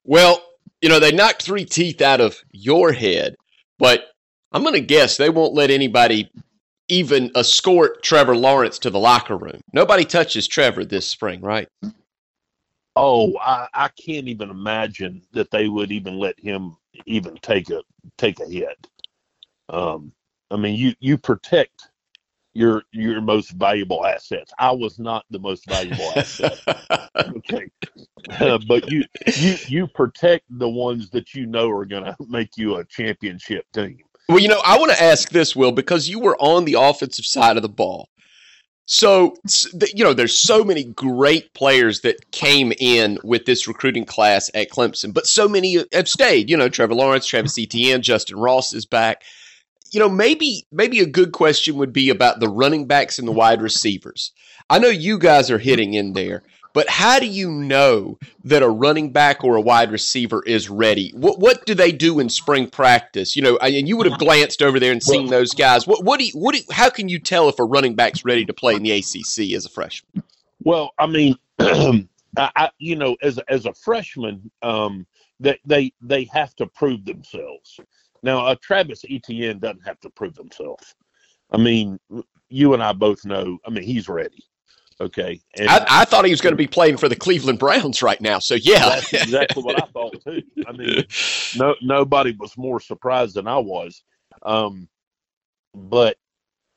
Well, 0.04 0.42
you 0.80 0.88
know, 0.88 0.98
they 0.98 1.12
knocked 1.12 1.42
three 1.42 1.64
teeth 1.64 2.00
out 2.00 2.20
of 2.20 2.36
your 2.50 2.92
head, 2.92 3.36
but 3.78 4.06
I'm 4.52 4.62
going 4.62 4.74
to 4.74 4.80
guess 4.80 5.16
they 5.16 5.30
won't 5.30 5.54
let 5.54 5.70
anybody 5.70 6.30
even 6.88 7.30
escort 7.36 8.02
Trevor 8.02 8.36
Lawrence 8.36 8.78
to 8.80 8.90
the 8.90 8.98
locker 8.98 9.36
room. 9.36 9.60
Nobody 9.72 10.04
touches 10.04 10.46
Trevor 10.46 10.84
this 10.84 11.06
spring, 11.06 11.40
right? 11.40 11.68
Oh, 12.94 13.38
I, 13.38 13.68
I 13.72 13.88
can't 13.88 14.28
even 14.28 14.50
imagine 14.50 15.22
that 15.32 15.50
they 15.50 15.68
would 15.68 15.90
even 15.90 16.18
let 16.18 16.38
him 16.38 16.76
even 17.06 17.36
take 17.36 17.70
a 17.70 17.82
take 18.18 18.40
a 18.40 18.46
hit. 18.46 18.86
Um, 19.72 20.12
I 20.50 20.56
mean, 20.56 20.76
you 20.76 20.94
you 21.00 21.18
protect 21.18 21.88
your 22.54 22.82
your 22.92 23.20
most 23.20 23.52
valuable 23.52 24.04
assets. 24.04 24.52
I 24.58 24.70
was 24.70 24.98
not 24.98 25.24
the 25.30 25.38
most 25.38 25.66
valuable 25.66 26.12
asset. 26.14 26.58
okay, 27.16 27.70
uh, 28.40 28.58
but 28.68 28.90
you 28.90 29.04
you 29.34 29.56
you 29.66 29.86
protect 29.88 30.44
the 30.50 30.68
ones 30.68 31.10
that 31.10 31.34
you 31.34 31.46
know 31.46 31.70
are 31.70 31.86
going 31.86 32.04
to 32.04 32.14
make 32.28 32.56
you 32.56 32.76
a 32.76 32.84
championship 32.84 33.64
team. 33.72 33.98
Well, 34.28 34.38
you 34.38 34.48
know, 34.48 34.60
I 34.64 34.78
want 34.78 34.92
to 34.92 35.02
ask 35.02 35.30
this, 35.30 35.56
Will, 35.56 35.72
because 35.72 36.08
you 36.08 36.20
were 36.20 36.36
on 36.38 36.64
the 36.64 36.76
offensive 36.78 37.26
side 37.26 37.56
of 37.56 37.62
the 37.62 37.68
ball. 37.68 38.08
So, 38.84 39.36
you 39.94 40.04
know, 40.04 40.12
there's 40.12 40.36
so 40.36 40.64
many 40.64 40.84
great 40.84 41.54
players 41.54 42.00
that 42.00 42.30
came 42.32 42.72
in 42.78 43.18
with 43.22 43.46
this 43.46 43.68
recruiting 43.68 44.04
class 44.04 44.50
at 44.54 44.70
Clemson, 44.70 45.14
but 45.14 45.26
so 45.26 45.48
many 45.48 45.84
have 45.92 46.08
stayed. 46.08 46.50
You 46.50 46.56
know, 46.56 46.68
Trevor 46.68 46.94
Lawrence, 46.94 47.26
Travis 47.26 47.58
Etienne, 47.58 48.02
Justin 48.02 48.38
Ross 48.38 48.74
is 48.74 48.84
back 48.84 49.22
you 49.92 50.00
know, 50.00 50.08
maybe 50.08 50.66
maybe 50.72 51.00
a 51.00 51.06
good 51.06 51.32
question 51.32 51.76
would 51.76 51.92
be 51.92 52.10
about 52.10 52.40
the 52.40 52.48
running 52.48 52.86
backs 52.86 53.18
and 53.18 53.28
the 53.28 53.32
wide 53.32 53.62
receivers. 53.62 54.32
I 54.68 54.78
know 54.78 54.88
you 54.88 55.18
guys 55.18 55.50
are 55.50 55.58
hitting 55.58 55.94
in 55.94 56.14
there, 56.14 56.42
but 56.72 56.88
how 56.88 57.18
do 57.18 57.26
you 57.26 57.50
know 57.50 58.18
that 58.44 58.62
a 58.62 58.68
running 58.68 59.12
back 59.12 59.44
or 59.44 59.54
a 59.56 59.60
wide 59.60 59.92
receiver 59.92 60.42
is 60.44 60.70
ready? 60.70 61.12
What 61.14 61.38
what 61.38 61.66
do 61.66 61.74
they 61.74 61.92
do 61.92 62.18
in 62.18 62.30
spring 62.30 62.68
practice? 62.68 63.36
You 63.36 63.42
know, 63.42 63.56
and 63.58 63.86
you 63.86 63.98
would 63.98 64.06
have 64.06 64.18
glanced 64.18 64.62
over 64.62 64.80
there 64.80 64.92
and 64.92 65.02
seen 65.02 65.28
those 65.28 65.52
guys. 65.52 65.86
What 65.86 66.04
what 66.04 66.18
do 66.18 66.24
you, 66.26 66.32
what 66.32 66.54
do 66.54 66.62
how 66.72 66.88
can 66.88 67.10
you 67.10 67.18
tell 67.18 67.50
if 67.50 67.58
a 67.58 67.64
running 67.64 67.94
back's 67.94 68.24
ready 68.24 68.46
to 68.46 68.54
play 68.54 68.74
in 68.74 68.82
the 68.82 68.92
ACC 68.92 69.52
as 69.54 69.66
a 69.66 69.70
freshman? 69.70 70.24
Well, 70.64 70.92
I 70.98 71.06
mean, 71.06 71.36
I, 72.38 72.70
you 72.78 72.96
know, 72.96 73.16
as 73.20 73.38
as 73.48 73.66
a 73.66 73.74
freshman, 73.74 74.50
um, 74.62 75.06
that 75.42 75.58
they, 75.66 75.92
they 76.00 76.24
have 76.32 76.54
to 76.56 76.66
prove 76.66 77.04
themselves. 77.04 77.78
Now, 78.22 78.46
uh, 78.46 78.56
Travis 78.62 79.04
Etienne 79.08 79.58
doesn't 79.58 79.86
have 79.86 80.00
to 80.00 80.10
prove 80.10 80.36
himself. 80.36 80.94
I 81.50 81.58
mean, 81.58 81.98
you 82.48 82.74
and 82.74 82.82
I 82.82 82.92
both 82.92 83.24
know. 83.24 83.58
I 83.66 83.70
mean, 83.70 83.84
he's 83.84 84.08
ready. 84.08 84.44
Okay. 85.00 85.40
And 85.56 85.68
I, 85.68 85.84
I 85.88 86.04
thought 86.04 86.24
he 86.24 86.30
was 86.30 86.40
going 86.40 86.52
to 86.52 86.56
be 86.56 86.68
playing 86.68 86.96
for 86.96 87.08
the 87.08 87.16
Cleveland 87.16 87.58
Browns 87.58 88.02
right 88.02 88.20
now. 88.20 88.38
So 88.38 88.54
yeah, 88.54 88.88
that's 88.88 89.12
exactly 89.12 89.62
what 89.62 89.82
I 89.82 89.86
thought 89.86 90.22
too. 90.22 90.42
I 90.66 90.72
mean, 90.76 91.04
no, 91.56 91.74
nobody 91.82 92.36
was 92.38 92.56
more 92.56 92.78
surprised 92.78 93.34
than 93.34 93.48
I 93.48 93.58
was. 93.58 94.02
Um, 94.42 94.88
but 95.74 96.16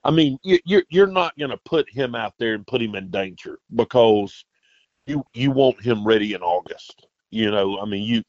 I 0.03 0.11
mean, 0.11 0.39
you, 0.43 0.59
you're 0.65 0.83
you're 0.89 1.07
not 1.07 1.37
going 1.37 1.51
to 1.51 1.59
put 1.65 1.89
him 1.89 2.15
out 2.15 2.33
there 2.39 2.53
and 2.53 2.65
put 2.65 2.81
him 2.81 2.95
in 2.95 3.11
danger 3.11 3.59
because 3.75 4.45
you 5.05 5.23
you 5.33 5.51
want 5.51 5.81
him 5.81 6.05
ready 6.05 6.33
in 6.33 6.41
August. 6.41 7.07
You 7.29 7.51
know, 7.51 7.79
I 7.79 7.85
mean, 7.85 8.03
you 8.03 8.23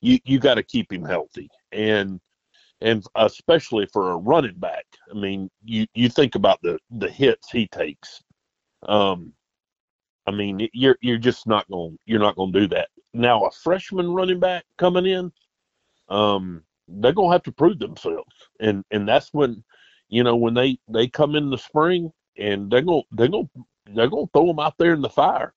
you 0.00 0.18
you 0.24 0.38
got 0.38 0.54
to 0.54 0.62
keep 0.62 0.92
him 0.92 1.04
healthy 1.04 1.48
and 1.72 2.20
and 2.80 3.04
especially 3.16 3.86
for 3.92 4.12
a 4.12 4.16
running 4.16 4.58
back. 4.58 4.84
I 5.10 5.14
mean, 5.14 5.50
you 5.64 5.86
you 5.94 6.08
think 6.08 6.34
about 6.34 6.60
the 6.62 6.78
the 6.90 7.10
hits 7.10 7.50
he 7.50 7.66
takes. 7.68 8.22
Um, 8.88 9.32
I 10.26 10.32
mean, 10.32 10.68
you're 10.72 10.98
you're 11.00 11.18
just 11.18 11.46
not 11.46 11.68
going 11.70 11.98
you're 12.06 12.20
not 12.20 12.36
going 12.36 12.52
to 12.52 12.60
do 12.60 12.68
that. 12.68 12.88
Now, 13.14 13.44
a 13.44 13.50
freshman 13.50 14.10
running 14.10 14.40
back 14.40 14.64
coming 14.78 15.06
in, 15.06 15.32
um, 16.08 16.62
they're 16.88 17.12
going 17.12 17.28
to 17.28 17.32
have 17.32 17.42
to 17.44 17.52
prove 17.52 17.78
themselves, 17.78 18.34
and 18.60 18.84
and 18.90 19.08
that's 19.08 19.32
when, 19.32 19.64
you 20.08 20.22
know, 20.22 20.36
when 20.36 20.54
they 20.54 20.78
they 20.88 21.08
come 21.08 21.34
in 21.34 21.50
the 21.50 21.58
spring 21.58 22.12
and 22.36 22.70
they're 22.70 22.82
going 22.82 23.04
they're 23.12 23.28
going 23.28 23.48
they're 23.94 24.08
going 24.08 24.26
to 24.26 24.30
throw 24.32 24.46
them 24.46 24.58
out 24.58 24.74
there 24.78 24.92
in 24.92 25.00
the 25.00 25.08
fire. 25.08 25.54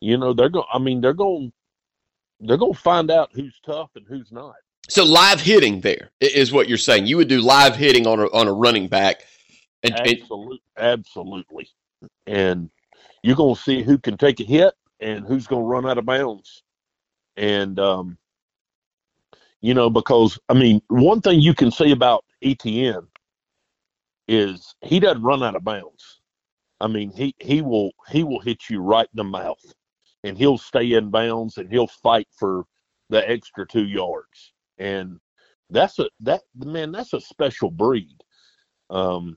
You 0.00 0.18
know, 0.18 0.32
they're 0.34 0.50
going. 0.50 0.66
I 0.72 0.78
mean, 0.78 1.00
they're 1.00 1.14
going 1.14 1.52
they're 2.40 2.58
going 2.58 2.74
to 2.74 2.78
find 2.78 3.10
out 3.10 3.30
who's 3.32 3.58
tough 3.64 3.90
and 3.96 4.06
who's 4.06 4.30
not. 4.30 4.54
So 4.88 5.04
live 5.04 5.40
hitting 5.40 5.80
there 5.80 6.10
is 6.20 6.52
what 6.52 6.68
you're 6.68 6.78
saying. 6.78 7.06
You 7.06 7.16
would 7.16 7.28
do 7.28 7.40
live 7.40 7.74
hitting 7.74 8.06
on 8.06 8.20
a 8.20 8.26
on 8.26 8.48
a 8.48 8.52
running 8.52 8.88
back. 8.88 9.22
And, 9.82 9.94
absolutely, 9.94 10.62
absolutely. 10.78 11.68
And 12.26 12.70
you're 13.22 13.36
to 13.36 13.60
see 13.60 13.82
who 13.82 13.98
can 13.98 14.16
take 14.16 14.40
a 14.40 14.44
hit 14.44 14.74
and 15.00 15.26
who's 15.26 15.46
to 15.60 15.66
run 15.66 15.86
out 15.86 15.98
of 15.98 16.04
bounds. 16.04 16.62
And 17.36 17.78
um, 17.78 18.18
you 19.62 19.72
know, 19.72 19.88
because 19.88 20.38
I 20.50 20.54
mean, 20.54 20.82
one 20.88 21.22
thing 21.22 21.40
you 21.40 21.54
can 21.54 21.70
say 21.70 21.90
about 21.90 22.24
Etienne 22.42 23.06
is 24.28 24.74
he 24.82 25.00
doesn't 25.00 25.22
run 25.22 25.42
out 25.42 25.56
of 25.56 25.64
bounds. 25.64 26.20
I 26.80 26.88
mean, 26.88 27.10
he 27.10 27.34
he 27.38 27.62
will 27.62 27.92
he 28.10 28.22
will 28.22 28.40
hit 28.40 28.68
you 28.68 28.80
right 28.80 29.08
in 29.14 29.16
the 29.16 29.24
mouth, 29.24 29.64
and 30.24 30.36
he'll 30.36 30.58
stay 30.58 30.92
in 30.92 31.10
bounds 31.10 31.56
and 31.56 31.70
he'll 31.70 31.86
fight 31.86 32.28
for 32.38 32.64
the 33.08 33.28
extra 33.28 33.66
two 33.66 33.86
yards 33.86 34.53
and 34.78 35.18
that's 35.70 35.98
a 35.98 36.08
that 36.20 36.42
man 36.54 36.92
that's 36.92 37.12
a 37.12 37.20
special 37.20 37.70
breed. 37.70 38.16
Um, 38.90 39.36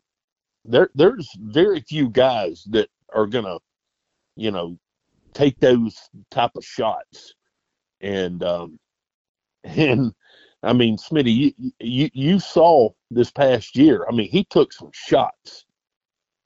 there 0.66 0.90
there's 0.96 1.30
very 1.38 1.82
few 1.82 2.10
guys 2.10 2.64
that 2.72 2.90
are 3.14 3.28
gonna, 3.28 3.58
you 4.36 4.52
know, 4.52 4.78
take 5.34 5.60
those 5.60 5.98
type 6.32 6.52
of 6.56 6.64
shots, 6.64 7.34
and 8.02 8.44
um, 8.44 8.80
and 9.64 10.14
I 10.64 10.74
mean, 10.74 10.98
Smitty, 10.98 11.34
you, 11.34 11.72
you 11.80 12.10
you 12.14 12.40
saw 12.40 12.90
this 13.12 13.32
past 13.32 13.76
year. 13.76 14.06
I 14.10 14.14
mean, 14.14 14.30
he 14.30 14.44
took 14.46 14.74
some 14.74 14.92
shots, 14.94 15.66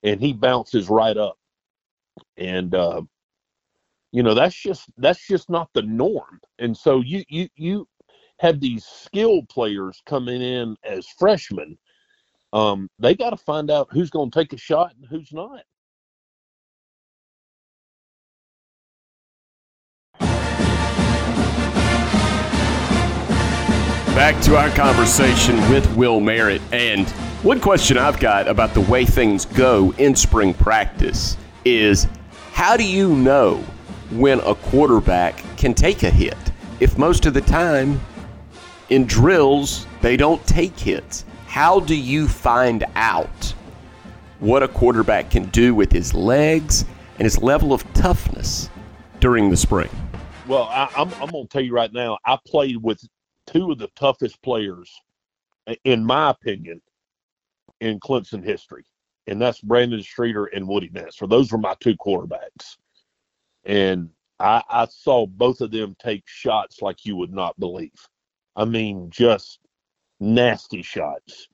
and 0.03 0.19
he 0.19 0.33
bounces 0.33 0.89
right 0.89 1.17
up, 1.17 1.37
and 2.37 2.75
uh, 2.75 3.01
you 4.11 4.23
know 4.23 4.33
that's 4.33 4.55
just 4.55 4.89
that's 4.97 5.25
just 5.27 5.49
not 5.49 5.69
the 5.73 5.81
norm. 5.81 6.39
And 6.59 6.75
so 6.77 7.01
you 7.01 7.23
you 7.29 7.49
you 7.55 7.87
have 8.41 8.59
these 8.59 8.83
skilled 8.83 9.47
players 9.49 10.01
coming 10.07 10.41
in 10.41 10.75
as 10.83 11.07
freshmen, 11.19 11.77
um, 12.53 12.89
they 12.97 13.13
got 13.13 13.29
to 13.29 13.37
find 13.37 13.69
out 13.69 13.87
who's 13.91 14.09
going 14.09 14.31
to 14.31 14.39
take 14.39 14.51
a 14.51 14.57
shot 14.57 14.95
and 14.95 15.05
who's 15.05 15.31
not. 15.31 15.61
Back 24.15 24.41
to 24.45 24.57
our 24.57 24.69
conversation 24.71 25.57
with 25.69 25.95
Will 25.95 26.19
Merritt. 26.19 26.63
And 26.71 27.07
one 27.43 27.59
question 27.59 27.99
I've 27.99 28.19
got 28.19 28.47
about 28.47 28.73
the 28.73 28.81
way 28.81 29.05
things 29.05 29.45
go 29.45 29.93
in 29.99 30.15
spring 30.15 30.55
practice 30.55 31.37
is 31.63 32.07
how 32.53 32.75
do 32.75 32.83
you 32.83 33.15
know 33.15 33.57
when 34.09 34.39
a 34.39 34.55
quarterback 34.55 35.43
can 35.57 35.75
take 35.75 36.01
a 36.01 36.09
hit? 36.09 36.37
If 36.79 36.97
most 36.97 37.27
of 37.27 37.35
the 37.35 37.41
time 37.41 37.99
in 38.91 39.05
drills, 39.05 39.87
they 40.01 40.17
don't 40.17 40.45
take 40.45 40.77
hits. 40.77 41.23
How 41.47 41.79
do 41.79 41.95
you 41.95 42.27
find 42.27 42.83
out 42.95 43.53
what 44.39 44.63
a 44.63 44.67
quarterback 44.67 45.31
can 45.31 45.45
do 45.45 45.73
with 45.73 45.91
his 45.91 46.13
legs 46.13 46.83
and 47.15 47.23
his 47.25 47.41
level 47.41 47.71
of 47.71 47.91
toughness 47.93 48.69
during 49.21 49.49
the 49.49 49.55
spring? 49.55 49.89
Well, 50.45 50.63
I, 50.63 50.89
am 50.97 51.07
I'm, 51.07 51.23
I'm 51.23 51.29
going 51.29 51.45
to 51.45 51.49
tell 51.49 51.61
you 51.61 51.73
right 51.73 51.91
now, 51.93 52.17
I 52.25 52.37
played 52.45 52.77
with 52.83 53.01
two 53.47 53.71
of 53.71 53.77
the 53.77 53.87
toughest 53.95 54.41
players, 54.41 54.91
in 55.85 56.05
my 56.05 56.31
opinion, 56.31 56.81
in 57.79 57.97
Clemson 58.01 58.43
history, 58.43 58.83
and 59.25 59.41
that's 59.41 59.61
Brandon 59.61 60.03
Streeter 60.03 60.47
and 60.47 60.67
Woody 60.67 60.89
Dantzler. 60.89 61.29
Those 61.29 61.49
were 61.49 61.57
my 61.57 61.75
two 61.79 61.95
quarterbacks, 61.95 62.75
and 63.63 64.09
I, 64.37 64.61
I 64.69 64.85
saw 64.87 65.27
both 65.27 65.61
of 65.61 65.71
them 65.71 65.95
take 65.97 66.23
shots 66.25 66.81
like 66.81 67.05
you 67.05 67.15
would 67.15 67.31
not 67.31 67.57
believe. 67.57 67.91
I 68.55 68.65
mean, 68.65 69.09
just 69.09 69.59
nasty 70.19 70.81
shots. 70.81 71.47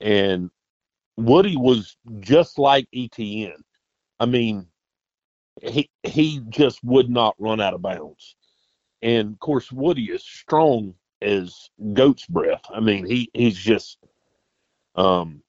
And 0.00 0.50
Woody 1.16 1.56
was 1.56 1.96
just 2.20 2.58
like 2.58 2.88
Etienne. 2.94 3.62
I 4.20 4.26
mean, 4.26 4.66
he 5.62 5.90
he 6.04 6.40
just 6.48 6.82
would 6.84 7.10
not 7.10 7.34
run 7.38 7.60
out 7.60 7.74
of 7.74 7.82
bounds. 7.82 8.36
And 9.02 9.32
of 9.32 9.38
course, 9.40 9.70
Woody 9.72 10.04
is 10.04 10.24
strong 10.24 10.94
as 11.22 11.70
goat's 11.92 12.26
breath. 12.26 12.62
I 12.72 12.80
mean, 12.80 13.04
he 13.06 13.30
he's 13.34 13.56
just, 13.56 13.98
um, 14.94 15.42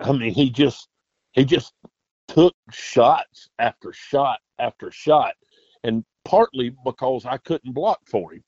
I 0.00 0.12
mean, 0.12 0.32
he 0.32 0.50
just 0.50 0.88
he 1.32 1.44
just 1.44 1.74
took 2.28 2.54
shots 2.70 3.48
after 3.58 3.92
shot 3.92 4.40
after 4.58 4.90
shot, 4.90 5.34
and 5.84 6.04
partly 6.24 6.74
because 6.84 7.26
I 7.26 7.38
couldn't 7.38 7.72
block 7.72 8.00
for 8.06 8.32
him. 8.32 8.44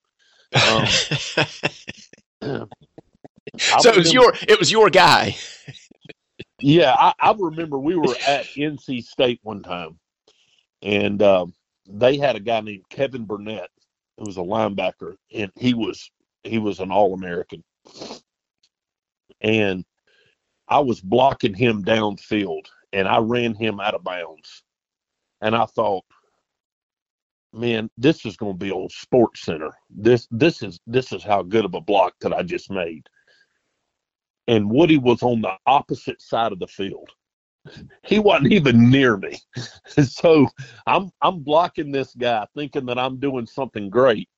Um, 0.54 0.86
so 3.58 3.90
it 3.90 3.96
was 3.96 4.12
your 4.12 4.34
it 4.48 4.58
was 4.58 4.70
your 4.70 4.90
guy. 4.90 5.36
yeah, 6.60 6.94
I, 6.98 7.12
I, 7.18 7.34
remember 7.38 7.78
we 7.78 7.96
were 7.96 8.14
at 8.26 8.46
NC 8.46 9.04
State 9.04 9.40
one 9.42 9.62
time, 9.62 9.98
and 10.82 11.22
um, 11.22 11.54
they 11.88 12.16
had 12.16 12.36
a 12.36 12.40
guy 12.40 12.60
named 12.60 12.84
Kevin 12.90 13.24
Burnett 13.24 13.70
who 14.18 14.24
was 14.24 14.36
a 14.36 14.40
linebacker, 14.40 15.16
and 15.34 15.50
he 15.56 15.74
was 15.74 16.10
he 16.44 16.58
was 16.58 16.80
an 16.80 16.90
All 16.90 17.14
American, 17.14 17.62
and 19.40 19.84
I 20.68 20.80
was 20.80 21.00
blocking 21.00 21.54
him 21.54 21.84
downfield, 21.84 22.66
and 22.92 23.08
I 23.08 23.18
ran 23.18 23.54
him 23.54 23.80
out 23.80 23.94
of 23.94 24.04
bounds, 24.04 24.62
and 25.40 25.54
I 25.54 25.66
thought, 25.66 26.04
man, 27.52 27.90
this 27.96 28.24
is 28.24 28.36
going 28.36 28.54
to 28.54 28.64
be 28.64 28.70
on 28.70 28.88
Sports 28.90 29.42
Center. 29.42 29.70
This 29.90 30.26
this 30.30 30.62
is 30.62 30.80
this 30.86 31.12
is 31.12 31.22
how 31.22 31.42
good 31.42 31.64
of 31.64 31.74
a 31.74 31.80
block 31.80 32.14
that 32.20 32.32
I 32.32 32.42
just 32.42 32.70
made. 32.70 33.06
And 34.48 34.70
Woody 34.70 34.98
was 34.98 35.22
on 35.22 35.40
the 35.40 35.54
opposite 35.66 36.20
side 36.20 36.52
of 36.52 36.58
the 36.58 36.66
field. 36.66 37.10
He 38.02 38.18
wasn't 38.18 38.52
even 38.52 38.90
near 38.90 39.16
me. 39.16 39.38
so 40.02 40.48
I'm 40.86 41.10
I'm 41.20 41.40
blocking 41.40 41.92
this 41.92 42.14
guy 42.14 42.46
thinking 42.54 42.86
that 42.86 42.98
I'm 42.98 43.18
doing 43.18 43.46
something 43.46 43.88
great. 43.90 44.28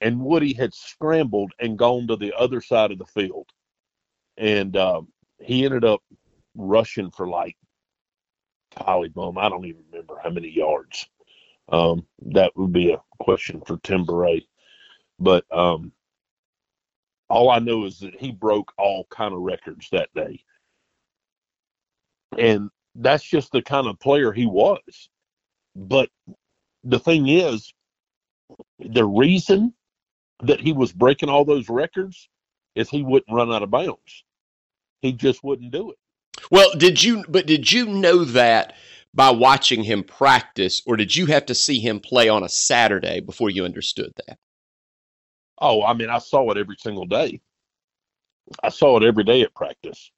And 0.00 0.20
Woody 0.20 0.52
had 0.52 0.74
scrambled 0.74 1.52
and 1.60 1.78
gone 1.78 2.08
to 2.08 2.16
the 2.16 2.32
other 2.36 2.60
side 2.60 2.90
of 2.90 2.98
the 2.98 3.06
field. 3.06 3.48
And 4.36 4.76
uh, 4.76 5.02
he 5.40 5.64
ended 5.64 5.84
up 5.84 6.02
rushing 6.56 7.10
for 7.10 7.28
like 7.28 7.56
Holly 8.76 9.10
Bum. 9.10 9.38
I 9.38 9.48
don't 9.48 9.66
even 9.66 9.82
remember 9.90 10.18
how 10.22 10.30
many 10.30 10.48
yards. 10.48 11.06
Um, 11.68 12.06
that 12.26 12.52
would 12.56 12.72
be 12.72 12.92
a 12.92 12.98
question 13.20 13.62
for 13.66 13.78
Tim 13.82 14.04
Bourret. 14.04 14.46
But 15.18 15.44
um, 15.56 15.92
all 17.28 17.50
I 17.50 17.58
know 17.60 17.84
is 17.84 18.00
that 18.00 18.14
he 18.20 18.32
broke 18.32 18.72
all 18.78 19.06
kind 19.10 19.32
of 19.34 19.40
records 19.40 19.88
that 19.92 20.08
day. 20.14 20.44
And 22.38 22.70
that's 22.94 23.24
just 23.24 23.52
the 23.52 23.62
kind 23.62 23.86
of 23.86 23.98
player 24.00 24.32
he 24.32 24.46
was. 24.46 25.08
But 25.74 26.10
the 26.84 26.98
thing 26.98 27.28
is, 27.28 27.72
the 28.78 29.04
reason 29.04 29.74
that 30.42 30.60
he 30.60 30.72
was 30.72 30.92
breaking 30.92 31.28
all 31.28 31.44
those 31.44 31.68
records 31.68 32.28
is 32.74 32.88
he 32.88 33.02
wouldn't 33.02 33.34
run 33.34 33.52
out 33.52 33.62
of 33.62 33.70
bounds. 33.70 34.24
He 35.00 35.12
just 35.12 35.42
wouldn't 35.44 35.72
do 35.72 35.90
it. 35.90 35.98
Well, 36.50 36.70
did 36.76 37.02
you 37.02 37.24
but 37.28 37.46
did 37.46 37.70
you 37.70 37.86
know 37.86 38.24
that 38.24 38.74
by 39.14 39.30
watching 39.30 39.82
him 39.82 40.02
practice, 40.02 40.82
or 40.86 40.96
did 40.96 41.14
you 41.14 41.26
have 41.26 41.46
to 41.46 41.54
see 41.54 41.78
him 41.80 42.00
play 42.00 42.28
on 42.28 42.42
a 42.42 42.48
Saturday 42.48 43.20
before 43.20 43.50
you 43.50 43.64
understood 43.64 44.12
that? 44.26 44.38
Oh, 45.60 45.82
I 45.82 45.92
mean, 45.94 46.10
I 46.10 46.18
saw 46.18 46.50
it 46.50 46.58
every 46.58 46.76
single 46.78 47.06
day. 47.06 47.40
I 48.62 48.70
saw 48.70 48.96
it 48.96 49.04
every 49.04 49.24
day 49.24 49.42
at 49.42 49.54
practice. 49.54 50.10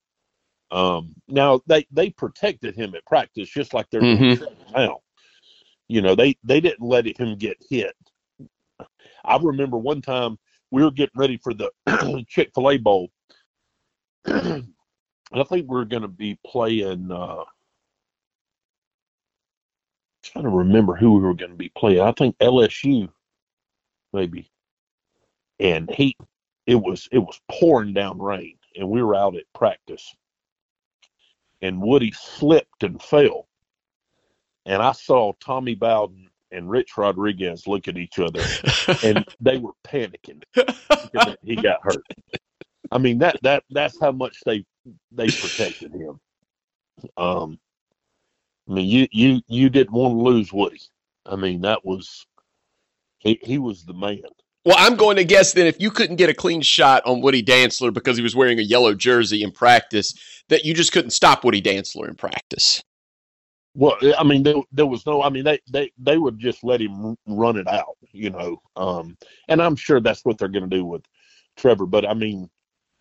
Um, 0.71 1.15
now 1.29 1.61
they 1.67 1.87
they 1.91 2.11
protected 2.11 2.75
him 2.75 2.95
at 2.95 3.05
practice 3.07 3.49
just 3.49 3.75
like 3.75 3.87
they're 3.91 4.01
mm-hmm. 4.01 4.43
doing 4.43 4.57
now. 4.75 5.01
You 5.89 6.01
know, 6.01 6.15
they 6.15 6.37
they 6.43 6.61
didn't 6.61 6.87
let 6.87 7.07
him 7.07 7.37
get 7.37 7.59
hit. 7.69 7.95
I 9.25 9.39
remember 9.41 9.77
one 9.77 10.03
time 10.03 10.39
we 10.71 10.83
were 10.83 10.91
getting 10.91 11.19
ready 11.19 11.39
for 11.43 11.55
the 11.55 11.71
Chick 12.29 12.51
Fil 12.55 12.71
A 12.71 12.77
Bowl. 12.79 13.11
I 14.27 14.63
think 15.49 15.71
we 15.71 15.79
are 15.79 15.85
going 15.85 16.03
to 16.03 16.09
be 16.09 16.39
playing. 16.47 17.11
Uh, 17.11 17.45
trying 20.29 20.45
to 20.45 20.51
remember 20.51 20.95
who 20.95 21.15
we 21.15 21.21
were 21.21 21.35
going 21.35 21.51
to 21.51 21.57
be 21.57 21.71
playing. 21.71 22.01
I 22.01 22.13
think 22.13 22.37
LSU, 22.39 23.09
maybe. 24.13 24.51
And 25.61 25.91
he, 25.91 26.17
it 26.67 26.75
was 26.77 27.09
it 27.13 27.19
was 27.19 27.41
pouring 27.51 27.93
down 27.93 28.21
rain, 28.21 28.57
and 28.77 28.89
we 28.89 29.03
were 29.03 29.15
out 29.15 29.37
at 29.37 29.45
practice. 29.55 30.15
And 31.63 31.81
Woody 31.81 32.13
slipped 32.13 32.83
and 32.83 33.01
fell, 33.01 33.47
and 34.67 34.83
I 34.83 34.93
saw 34.93 35.33
Tommy 35.41 35.75
Bowden 35.75 36.29
and 36.51 36.69
Rich 36.69 36.97
Rodriguez 36.97 37.67
look 37.67 37.89
at 37.89 37.97
each 37.97 38.19
other, 38.19 38.43
and 39.03 39.25
they 39.41 39.59
were 39.59 39.73
panicking 39.85 40.43
he 41.43 41.57
got 41.57 41.81
hurt. 41.83 42.05
I 42.91 42.99
mean 42.99 43.19
that 43.19 43.39
that 43.43 43.65
that's 43.71 43.99
how 44.01 44.13
much 44.13 44.39
they 44.45 44.65
they 45.13 45.27
protected 45.27 45.93
him. 45.93 46.21
Um, 47.17 47.59
I 48.69 48.73
mean, 48.73 48.89
you 48.89 49.07
you 49.11 49.41
you 49.47 49.69
didn't 49.69 49.93
want 49.93 50.13
to 50.13 50.23
lose 50.23 50.53
Woody. 50.53 50.81
I 51.27 51.37
mean, 51.37 51.63
that 51.63 51.85
was 51.85 52.27
he 53.19 53.39
he 53.43 53.59
was 53.59 53.85
the 53.85 53.95
man. 53.95 54.23
Well, 54.65 54.77
I'm 54.79 54.97
going 54.97 55.17
to 55.17 55.25
guess 55.25 55.53
that 55.53 55.67
if 55.67 55.79
you 55.79 55.91
couldn't 55.91 56.17
get 56.17 56.31
a 56.31 56.35
clean 56.35 56.63
shot 56.63 57.03
on 57.05 57.21
Woody 57.21 57.43
Dantzler 57.43 57.93
because 57.93 58.17
he 58.17 58.23
was 58.23 58.35
wearing 58.35 58.59
a 58.59 58.63
yellow 58.63 58.95
jersey 58.95 59.43
in 59.43 59.51
practice, 59.51 60.15
that 60.49 60.65
you 60.65 60.73
just 60.73 60.93
couldn't 60.93 61.11
stop 61.11 61.45
Woody 61.45 61.61
Dantzler 61.61 62.09
in 62.09 62.15
practice. 62.15 62.83
Well, 63.75 63.97
I 64.19 64.23
mean, 64.23 64.43
there, 64.43 64.55
there 64.73 64.87
was 64.87 65.05
no. 65.05 65.23
I 65.23 65.29
mean, 65.29 65.45
they, 65.45 65.59
they 65.69 65.91
they 65.99 66.17
would 66.17 66.39
just 66.39 66.65
let 66.65 66.81
him 66.81 67.17
run 67.27 67.59
it 67.59 67.67
out, 67.67 67.97
you 68.13 68.31
know. 68.31 68.63
Um, 68.77 69.17
and 69.49 69.61
I'm 69.61 69.77
sure 69.77 70.01
that's 70.01 70.25
what 70.25 70.39
they're 70.39 70.49
going 70.49 70.69
to 70.69 70.77
do 70.77 70.85
with 70.85 71.03
Trevor. 71.57 71.87
But 71.87 72.09
I 72.09 72.15
mean, 72.15 72.49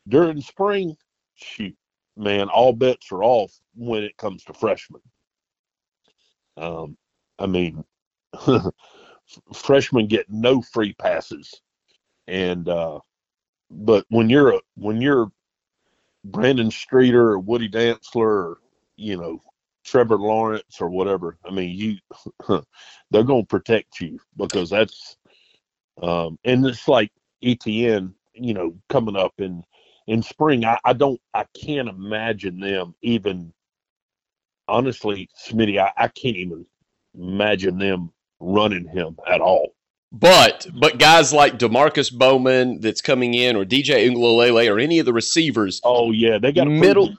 during 0.07 0.41
spring, 0.41 0.97
shoot, 1.35 1.75
man, 2.17 2.49
all 2.49 2.73
bets 2.73 3.11
are 3.11 3.23
off 3.23 3.53
when 3.75 4.03
it 4.03 4.17
comes 4.17 4.43
to 4.45 4.53
freshmen. 4.53 5.01
Um, 6.57 6.97
I 7.39 7.47
mean, 7.47 7.83
freshmen 9.53 10.07
get 10.07 10.29
no 10.29 10.61
free 10.61 10.93
passes, 10.93 11.61
and 12.27 12.67
uh, 12.67 12.99
but 13.69 14.05
when 14.09 14.29
you're 14.29 14.55
a 14.55 14.59
when 14.75 15.01
you're 15.01 15.31
Brandon 16.25 16.71
Streeter 16.71 17.31
or 17.31 17.39
Woody 17.39 17.69
Dantzler 17.69 18.15
or 18.15 18.57
you 18.95 19.17
know 19.17 19.41
Trevor 19.83 20.17
Lawrence 20.17 20.79
or 20.79 20.89
whatever, 20.89 21.37
I 21.45 21.51
mean 21.51 21.71
you 21.77 21.97
they're 23.11 23.23
going 23.23 23.43
to 23.43 23.47
protect 23.47 23.99
you 23.99 24.19
because 24.37 24.69
that's 24.69 25.17
um, 26.01 26.39
and 26.43 26.65
it's 26.65 26.87
like 26.87 27.11
Etienne, 27.43 28.15
you 28.33 28.53
know, 28.53 28.75
coming 28.89 29.15
up 29.15 29.33
in 29.37 29.63
in 30.07 30.23
spring. 30.23 30.65
I, 30.65 30.79
I 30.83 30.93
don't 30.93 31.19
I 31.33 31.45
can't 31.53 31.89
imagine 31.89 32.59
them 32.59 32.95
even 33.01 33.53
honestly, 34.67 35.29
Smitty, 35.47 35.79
I, 35.79 35.91
I 35.97 36.07
can't 36.07 36.35
even 36.35 36.65
imagine 37.15 37.77
them 37.77 38.11
running 38.39 38.87
him 38.87 39.17
at 39.27 39.41
all. 39.41 39.75
But 40.15 40.67
but 40.79 40.99
guys 40.99 41.33
like 41.33 41.57
Demarkcus 41.57 42.15
Bowman 42.15 42.81
that's 42.81 43.01
coming 43.01 43.33
in, 43.33 43.55
or 43.55 43.65
DJ 43.65 44.07
Uiagalelei, 44.07 44.71
or 44.71 44.77
any 44.77 44.99
of 44.99 45.07
the 45.07 45.13
receivers. 45.13 45.81
Oh 45.83 46.11
yeah, 46.11 46.37
they 46.37 46.51
got 46.51 46.67
middle. 46.67 47.15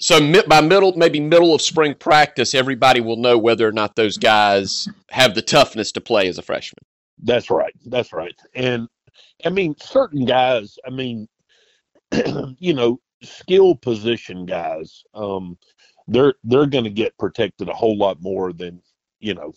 So 0.00 0.18
by 0.48 0.60
middle, 0.60 0.92
maybe 0.96 1.20
middle 1.20 1.54
of 1.54 1.62
spring 1.62 1.94
practice, 1.94 2.52
everybody 2.52 3.00
will 3.00 3.16
know 3.16 3.38
whether 3.38 3.68
or 3.68 3.70
not 3.70 3.94
those 3.94 4.16
guys 4.16 4.88
have 5.10 5.36
the 5.36 5.42
toughness 5.42 5.92
to 5.92 6.00
play 6.00 6.26
as 6.26 6.36
a 6.36 6.42
freshman. 6.42 6.82
That's 7.22 7.48
right. 7.48 7.74
That's 7.86 8.12
right. 8.12 8.34
And 8.56 8.88
I 9.44 9.50
mean, 9.50 9.76
certain 9.78 10.24
guys. 10.24 10.78
I 10.84 10.90
mean, 10.90 11.28
you 12.58 12.74
know, 12.74 12.98
skill 13.22 13.76
position 13.76 14.46
guys. 14.46 15.04
Um, 15.14 15.58
they're 16.08 16.34
they're 16.44 16.66
going 16.66 16.84
to 16.84 16.90
get 16.90 17.16
protected 17.18 17.68
a 17.68 17.74
whole 17.74 17.96
lot 17.96 18.20
more 18.20 18.52
than 18.52 18.82
you 19.20 19.34
know, 19.34 19.52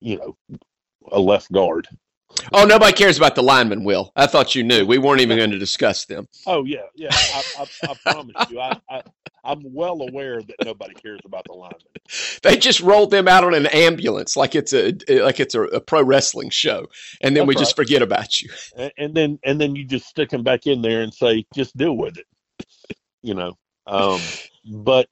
you 0.00 0.18
know, 0.18 0.58
a 1.10 1.20
left 1.20 1.50
guard. 1.50 1.88
Oh, 2.52 2.64
nobody 2.64 2.92
cares 2.92 3.16
about 3.16 3.36
the 3.36 3.42
linemen, 3.42 3.84
Will. 3.84 4.12
I 4.16 4.26
thought 4.26 4.54
you 4.54 4.64
knew. 4.64 4.84
We 4.84 4.98
weren't 4.98 5.20
even 5.20 5.38
going 5.38 5.52
to 5.52 5.58
discuss 5.58 6.04
them. 6.04 6.28
Oh 6.46 6.64
yeah, 6.64 6.86
yeah. 6.94 7.10
I, 7.12 7.42
I, 7.60 7.66
I 7.90 7.94
promise 8.12 8.34
you, 8.50 8.60
I, 8.60 8.80
I, 8.90 9.02
I'm 9.44 9.62
well 9.72 10.02
aware 10.02 10.42
that 10.42 10.56
nobody 10.64 10.94
cares 10.94 11.20
about 11.24 11.44
the 11.46 11.52
linemen. 11.52 11.80
They 12.42 12.56
just 12.56 12.80
rolled 12.80 13.10
them 13.10 13.28
out 13.28 13.44
on 13.44 13.54
an 13.54 13.66
ambulance 13.66 14.36
like 14.36 14.54
it's 14.54 14.72
a 14.72 14.94
like 15.08 15.38
it's 15.38 15.54
a, 15.54 15.62
a 15.62 15.80
pro 15.80 16.02
wrestling 16.02 16.50
show, 16.50 16.88
and 17.20 17.36
then 17.36 17.42
That's 17.42 17.48
we 17.48 17.54
right. 17.54 17.60
just 17.60 17.76
forget 17.76 18.02
about 18.02 18.40
you. 18.40 18.50
And, 18.76 18.92
and, 18.98 19.14
then 19.14 19.38
and 19.44 19.60
then 19.60 19.76
you 19.76 19.84
just 19.84 20.06
stick 20.06 20.30
them 20.30 20.42
back 20.42 20.66
in 20.66 20.82
there 20.82 21.02
and 21.02 21.14
say, 21.14 21.46
just 21.54 21.76
deal 21.76 21.96
with 21.96 22.18
it. 22.18 22.26
You 23.22 23.34
know. 23.34 23.56
Um, 23.86 24.20
but 24.64 25.08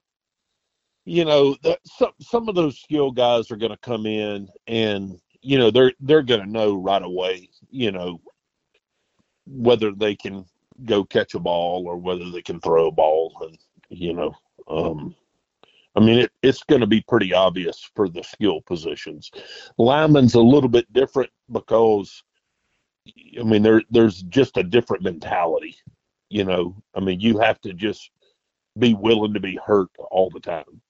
you 1.05 1.25
know, 1.25 1.55
some 1.85 2.11
some 2.21 2.47
of 2.47 2.55
those 2.55 2.79
skill 2.79 3.11
guys 3.11 3.51
are 3.51 3.57
going 3.57 3.71
to 3.71 3.77
come 3.77 4.05
in, 4.05 4.47
and 4.67 5.19
you 5.41 5.57
know 5.57 5.69
they're 5.69 5.93
they're 5.99 6.23
going 6.23 6.41
to 6.41 6.49
know 6.49 6.75
right 6.75 7.03
away, 7.03 7.49
you 7.69 7.91
know, 7.91 8.21
whether 9.45 9.91
they 9.91 10.15
can 10.15 10.45
go 10.85 11.03
catch 11.03 11.33
a 11.33 11.39
ball 11.39 11.85
or 11.87 11.97
whether 11.97 12.29
they 12.29 12.41
can 12.41 12.59
throw 12.61 12.87
a 12.87 12.91
ball, 12.91 13.35
and 13.41 13.57
you 13.89 14.13
know, 14.13 14.33
um, 14.69 15.13
I 15.95 15.99
mean, 15.99 16.19
it, 16.19 16.31
it's 16.41 16.63
going 16.63 16.81
to 16.81 16.87
be 16.87 17.01
pretty 17.01 17.33
obvious 17.33 17.89
for 17.95 18.07
the 18.07 18.23
skill 18.23 18.61
positions. 18.61 19.29
Lineman's 19.77 20.35
a 20.35 20.41
little 20.41 20.69
bit 20.69 20.91
different 20.93 21.29
because, 21.51 22.23
I 23.39 23.43
mean, 23.43 23.61
there 23.61 23.81
there's 23.89 24.23
just 24.23 24.57
a 24.57 24.63
different 24.63 25.03
mentality. 25.03 25.75
You 26.29 26.45
know, 26.45 26.75
I 26.95 27.01
mean, 27.01 27.19
you 27.19 27.37
have 27.39 27.59
to 27.61 27.73
just 27.73 28.09
be 28.77 28.93
willing 28.93 29.33
to 29.33 29.39
be 29.39 29.59
hurt 29.65 29.89
all 30.11 30.29
the 30.29 30.39
time. 30.39 30.81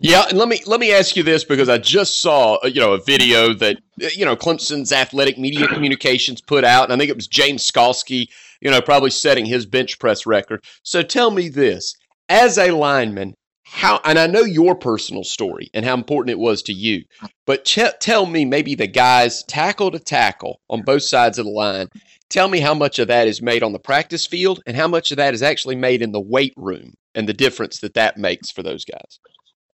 Yeah, 0.00 0.26
and 0.28 0.38
let 0.38 0.48
me 0.48 0.60
let 0.66 0.78
me 0.78 0.92
ask 0.92 1.16
you 1.16 1.24
this 1.24 1.42
because 1.42 1.68
I 1.68 1.78
just 1.78 2.20
saw 2.20 2.58
uh, 2.62 2.68
you 2.68 2.80
know 2.80 2.92
a 2.92 3.00
video 3.00 3.52
that 3.54 3.78
uh, 4.02 4.08
you 4.14 4.24
know 4.24 4.36
Clemson's 4.36 4.92
athletic 4.92 5.38
media 5.38 5.66
communications 5.74 6.40
put 6.40 6.64
out, 6.64 6.84
and 6.84 6.92
I 6.92 6.96
think 6.96 7.10
it 7.10 7.16
was 7.16 7.26
James 7.26 7.68
Skalski, 7.68 8.28
you 8.60 8.70
know, 8.70 8.80
probably 8.80 9.10
setting 9.10 9.44
his 9.44 9.66
bench 9.66 9.98
press 9.98 10.24
record. 10.24 10.64
So 10.84 11.02
tell 11.02 11.30
me 11.30 11.48
this: 11.48 11.96
as 12.28 12.58
a 12.58 12.70
lineman, 12.70 13.34
how 13.70 14.00
and 14.04 14.18
I 14.18 14.26
know 14.26 14.42
your 14.42 14.74
personal 14.74 15.24
story 15.24 15.70
and 15.74 15.84
how 15.84 15.94
important 15.94 16.30
it 16.30 16.38
was 16.38 16.62
to 16.62 16.72
you, 16.72 17.04
but 17.46 17.64
ch- 17.64 17.80
tell 18.00 18.26
me 18.26 18.44
maybe 18.44 18.74
the 18.74 18.86
guys 18.86 19.42
tackle 19.44 19.90
to 19.90 19.98
tackle 19.98 20.60
on 20.68 20.82
both 20.82 21.02
sides 21.02 21.38
of 21.38 21.44
the 21.44 21.52
line. 21.52 21.88
Tell 22.28 22.48
me 22.48 22.60
how 22.60 22.74
much 22.74 22.98
of 22.98 23.08
that 23.08 23.28
is 23.28 23.40
made 23.40 23.62
on 23.62 23.72
the 23.72 23.78
practice 23.78 24.26
field 24.26 24.62
and 24.66 24.76
how 24.76 24.88
much 24.88 25.10
of 25.10 25.16
that 25.16 25.32
is 25.34 25.42
actually 25.42 25.76
made 25.76 26.02
in 26.02 26.12
the 26.12 26.20
weight 26.20 26.54
room 26.56 26.94
and 27.14 27.28
the 27.28 27.32
difference 27.32 27.80
that 27.80 27.94
that 27.94 28.16
makes 28.16 28.50
for 28.50 28.62
those 28.62 28.84
guys. 28.84 29.20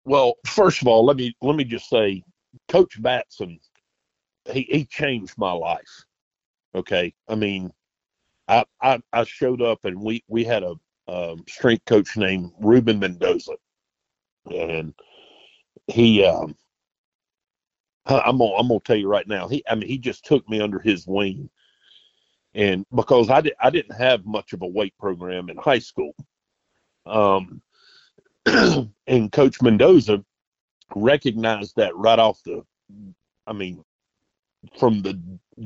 Well, 0.04 0.34
first 0.46 0.82
of 0.82 0.88
all, 0.88 1.04
let 1.04 1.16
me 1.16 1.34
let 1.40 1.56
me 1.56 1.64
just 1.64 1.88
say, 1.88 2.22
Coach 2.68 3.00
Batson, 3.00 3.58
he 4.50 4.62
he 4.70 4.84
changed 4.84 5.34
my 5.36 5.52
life. 5.52 6.04
Okay, 6.74 7.14
I 7.28 7.34
mean, 7.34 7.70
I 8.48 8.64
I, 8.80 9.00
I 9.12 9.24
showed 9.24 9.62
up 9.62 9.84
and 9.84 10.00
we 10.00 10.24
we 10.28 10.44
had 10.44 10.62
a 10.62 10.74
um, 11.08 11.44
strength 11.48 11.84
coach 11.86 12.16
named 12.16 12.52
Ruben 12.60 12.98
Mendoza, 12.98 13.52
and 14.50 14.94
he 15.86 16.24
um, 16.24 16.56
I'm 18.06 18.38
gonna 18.38 18.54
I'm 18.54 18.68
gonna 18.68 18.80
tell 18.80 18.96
you 18.96 19.08
right 19.08 19.26
now, 19.26 19.48
he 19.48 19.64
I 19.68 19.74
mean 19.74 19.88
he 19.88 19.98
just 19.98 20.24
took 20.24 20.48
me 20.48 20.60
under 20.60 20.78
his 20.78 21.06
wing, 21.06 21.50
and 22.54 22.84
because 22.94 23.30
I 23.30 23.40
did 23.40 23.54
I 23.60 23.70
didn't 23.70 23.96
have 23.96 24.24
much 24.24 24.52
of 24.52 24.62
a 24.62 24.66
weight 24.66 24.94
program 24.98 25.48
in 25.48 25.56
high 25.56 25.78
school, 25.78 26.14
um, 27.06 27.62
and 28.46 29.32
Coach 29.32 29.60
Mendoza 29.62 30.24
recognized 30.94 31.76
that 31.76 31.96
right 31.96 32.18
off 32.18 32.42
the, 32.44 32.64
I 33.46 33.52
mean, 33.52 33.84
from 34.78 35.02
the 35.02 35.20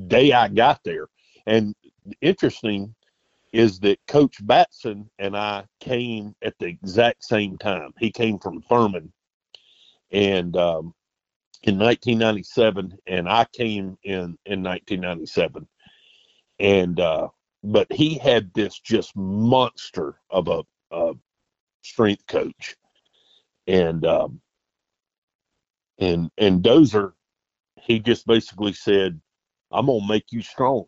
day 0.08 0.32
I 0.32 0.48
got 0.48 0.80
there. 0.84 1.08
And 1.46 1.74
interesting 2.20 2.94
is 3.56 3.80
that 3.80 3.98
Coach 4.06 4.46
Batson 4.46 5.08
and 5.18 5.34
I 5.34 5.64
came 5.80 6.34
at 6.42 6.52
the 6.58 6.66
exact 6.66 7.24
same 7.24 7.56
time. 7.56 7.94
He 7.98 8.10
came 8.10 8.38
from 8.38 8.60
Furman, 8.60 9.10
and 10.12 10.54
um, 10.58 10.92
in 11.62 11.78
1997, 11.78 12.98
and 13.06 13.26
I 13.26 13.46
came 13.54 13.96
in 14.04 14.36
in 14.44 14.62
1997, 14.62 15.66
and 16.58 17.00
uh, 17.00 17.28
but 17.64 17.90
he 17.90 18.18
had 18.18 18.52
this 18.52 18.78
just 18.78 19.16
monster 19.16 20.20
of 20.28 20.48
a, 20.48 20.62
a 20.90 21.14
strength 21.80 22.26
coach, 22.26 22.76
and 23.66 24.04
um, 24.04 24.38
and 25.98 26.30
and 26.36 26.62
Dozer, 26.62 27.14
he 27.80 28.00
just 28.00 28.26
basically 28.26 28.74
said, 28.74 29.18
"I'm 29.72 29.86
gonna 29.86 30.06
make 30.06 30.26
you 30.30 30.42
strong," 30.42 30.84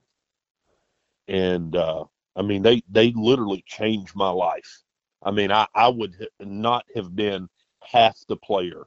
and 1.29 1.75
uh, 1.75 2.05
I 2.39 2.43
mean 2.43 2.63
they 2.63 2.83
they 2.89 3.13
literally 3.13 3.65
changed 3.67 4.17
my 4.17 4.31
life. 4.31 4.83
I 5.23 5.33
mean 5.33 5.53
I 5.53 5.67
I 5.75 5.89
would 5.89 6.15
not 6.41 6.87
have 6.95 7.15
been 7.15 7.49
half 7.83 8.17
the 8.29 8.37
player 8.37 8.87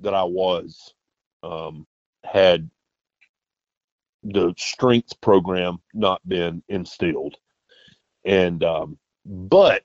that 0.00 0.14
I 0.14 0.24
was 0.24 0.94
um, 1.42 1.86
had 2.24 2.68
the 4.22 4.54
strength 4.56 5.20
program 5.20 5.78
not 5.94 6.26
been 6.28 6.62
instilled. 6.68 7.36
And 8.24 8.62
um, 8.64 8.98
but 9.24 9.82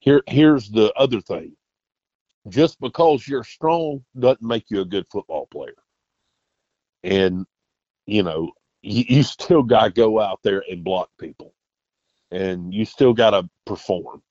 here, 0.00 0.22
here's 0.26 0.68
the 0.70 0.92
other 0.94 1.20
thing. 1.20 1.56
Just 2.48 2.80
because 2.80 3.26
you're 3.26 3.44
strong 3.44 4.04
doesn't 4.18 4.42
make 4.42 4.66
you 4.70 4.80
a 4.80 4.84
good 4.84 5.06
football 5.10 5.46
player. 5.46 5.74
And, 7.02 7.44
you 8.06 8.22
know, 8.22 8.52
you, 8.82 9.04
you 9.08 9.22
still 9.24 9.62
got 9.64 9.84
to 9.84 9.90
go 9.90 10.20
out 10.20 10.40
there 10.44 10.62
and 10.70 10.84
block 10.84 11.10
people. 11.18 11.54
And 12.30 12.74
you 12.74 12.84
still 12.84 13.12
got 13.12 13.30
to 13.30 13.48
perform. 13.64 14.22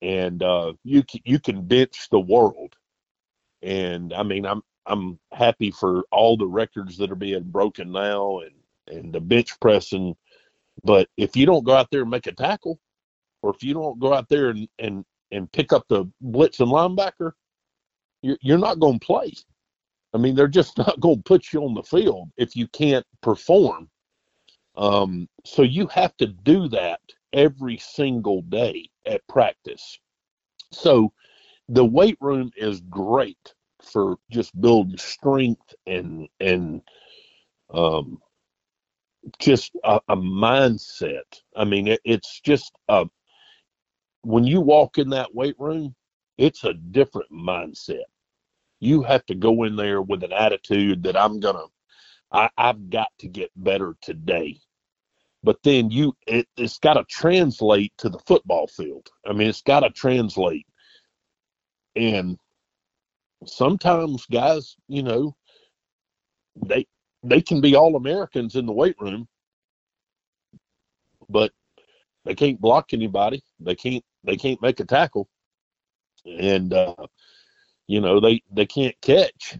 And 0.00 0.42
uh, 0.42 0.74
you 0.84 1.04
you 1.24 1.38
can 1.38 1.66
bench 1.66 2.08
the 2.10 2.20
world. 2.20 2.74
And 3.62 4.12
I 4.12 4.22
mean, 4.22 4.44
I'm 4.44 4.62
I'm 4.86 5.18
happy 5.32 5.70
for 5.70 6.04
all 6.10 6.36
the 6.36 6.46
records 6.46 6.96
that 6.98 7.10
are 7.10 7.16
being 7.16 7.44
broken 7.44 7.92
now 7.92 8.40
and 8.40 8.96
and 8.96 9.12
the 9.12 9.20
bench 9.20 9.58
pressing. 9.60 10.16
But 10.82 11.08
if 11.16 11.36
you 11.36 11.46
don't 11.46 11.64
go 11.64 11.74
out 11.74 11.88
there 11.90 12.02
and 12.02 12.10
make 12.10 12.26
a 12.26 12.32
tackle, 12.32 12.80
or 13.42 13.54
if 13.54 13.62
you 13.62 13.74
don't 13.74 14.00
go 14.00 14.12
out 14.12 14.28
there 14.28 14.50
and 14.50 14.68
and, 14.78 15.04
and 15.30 15.50
pick 15.52 15.72
up 15.72 15.86
the 15.88 16.10
blitz 16.20 16.60
and 16.60 16.70
linebacker, 16.70 17.32
you're, 18.22 18.38
you're 18.40 18.58
not 18.58 18.80
going 18.80 18.98
to 18.98 19.06
play. 19.06 19.32
I 20.14 20.18
mean, 20.18 20.34
they're 20.34 20.48
just 20.48 20.78
not 20.78 21.00
going 21.00 21.16
to 21.16 21.22
put 21.22 21.52
you 21.52 21.64
on 21.64 21.74
the 21.74 21.82
field 21.82 22.30
if 22.36 22.56
you 22.56 22.68
can't 22.68 23.06
perform. 23.20 23.88
Um, 24.74 25.28
so 25.44 25.62
you 25.62 25.86
have 25.88 26.16
to 26.16 26.26
do 26.26 26.68
that 26.68 27.00
every 27.32 27.78
single 27.78 28.42
day 28.42 28.88
at 29.06 29.26
practice. 29.28 29.98
So 30.72 31.12
the 31.68 31.84
weight 31.84 32.18
room 32.20 32.50
is 32.56 32.80
great 32.82 33.54
for 33.82 34.16
just 34.30 34.58
building 34.60 34.98
strength 34.98 35.74
and 35.86 36.28
and 36.40 36.82
um, 37.72 38.18
just 39.38 39.72
a, 39.84 40.00
a 40.08 40.16
mindset. 40.16 41.40
I 41.56 41.64
mean, 41.64 41.88
it, 41.88 42.00
it's 42.04 42.40
just 42.40 42.72
a 42.88 43.06
when 44.22 44.44
you 44.44 44.60
walk 44.60 44.98
in 44.98 45.10
that 45.10 45.34
weight 45.34 45.56
room, 45.58 45.94
it's 46.38 46.64
a 46.64 46.74
different 46.74 47.30
mindset. 47.32 48.04
You 48.80 49.02
have 49.02 49.24
to 49.26 49.34
go 49.34 49.64
in 49.64 49.76
there 49.76 50.02
with 50.02 50.22
an 50.24 50.32
attitude 50.32 51.02
that 51.04 51.16
I'm 51.16 51.40
gonna, 51.40 51.64
I, 52.32 52.50
I've 52.58 52.90
got 52.90 53.08
to 53.20 53.28
get 53.28 53.50
better 53.56 53.96
today. 54.02 54.58
But 55.44 55.58
then 55.64 55.90
you, 55.90 56.14
it, 56.26 56.46
it's 56.56 56.78
got 56.78 56.94
to 56.94 57.04
translate 57.10 57.92
to 57.98 58.08
the 58.08 58.20
football 58.20 58.68
field. 58.68 59.08
I 59.26 59.32
mean, 59.32 59.48
it's 59.48 59.62
got 59.62 59.80
to 59.80 59.90
translate. 59.90 60.66
And 61.96 62.38
sometimes 63.46 64.24
guys, 64.26 64.76
you 64.88 65.02
know, 65.02 65.36
they 66.66 66.86
they 67.24 67.40
can 67.40 67.60
be 67.60 67.74
all 67.76 67.96
Americans 67.96 68.56
in 68.56 68.66
the 68.66 68.72
weight 68.72 68.96
room, 69.00 69.28
but 71.28 71.52
they 72.24 72.34
can't 72.34 72.60
block 72.60 72.92
anybody. 72.92 73.42
They 73.60 73.74
can't 73.74 74.04
they 74.24 74.36
can't 74.36 74.62
make 74.62 74.80
a 74.80 74.84
tackle, 74.84 75.28
and 76.24 76.72
uh, 76.72 76.94
you 77.86 78.00
know 78.00 78.20
they 78.20 78.42
they 78.50 78.66
can't 78.66 78.96
catch. 79.02 79.58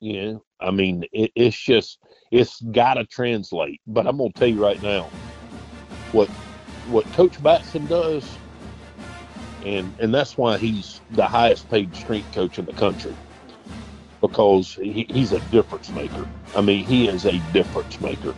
You 0.00 0.22
know, 0.22 0.44
I 0.60 0.70
mean, 0.70 1.04
it, 1.12 1.32
it's 1.34 1.58
just 1.58 1.98
it's 2.30 2.60
got 2.60 2.94
to 2.94 3.06
translate. 3.06 3.80
But 3.86 4.06
I'm 4.06 4.18
gonna 4.18 4.30
tell 4.32 4.48
you 4.48 4.62
right 4.62 4.80
now, 4.80 5.12
what 6.14 6.30
what 6.84 7.12
Coach 7.12 7.42
Batson 7.42 7.88
does, 7.88 8.40
and 9.62 9.94
and 10.00 10.14
that's 10.14 10.38
why 10.38 10.58
he's 10.58 11.02
the 11.10 11.26
highest 11.28 11.70
paid 11.70 11.96
strength 11.96 12.32
coach 12.32 12.58
in 12.58 12.66
the 12.66 12.74
country 12.74 13.18
because 14.22 14.74
he, 14.74 15.06
he's 15.10 15.32
a 15.32 15.40
difference 15.40 15.92
maker. 15.92 16.28
I 16.54 16.62
mean, 16.62 16.84
he 16.84 17.08
is 17.08 17.26
a 17.26 17.40
difference 17.40 18.00
maker. 18.00 18.36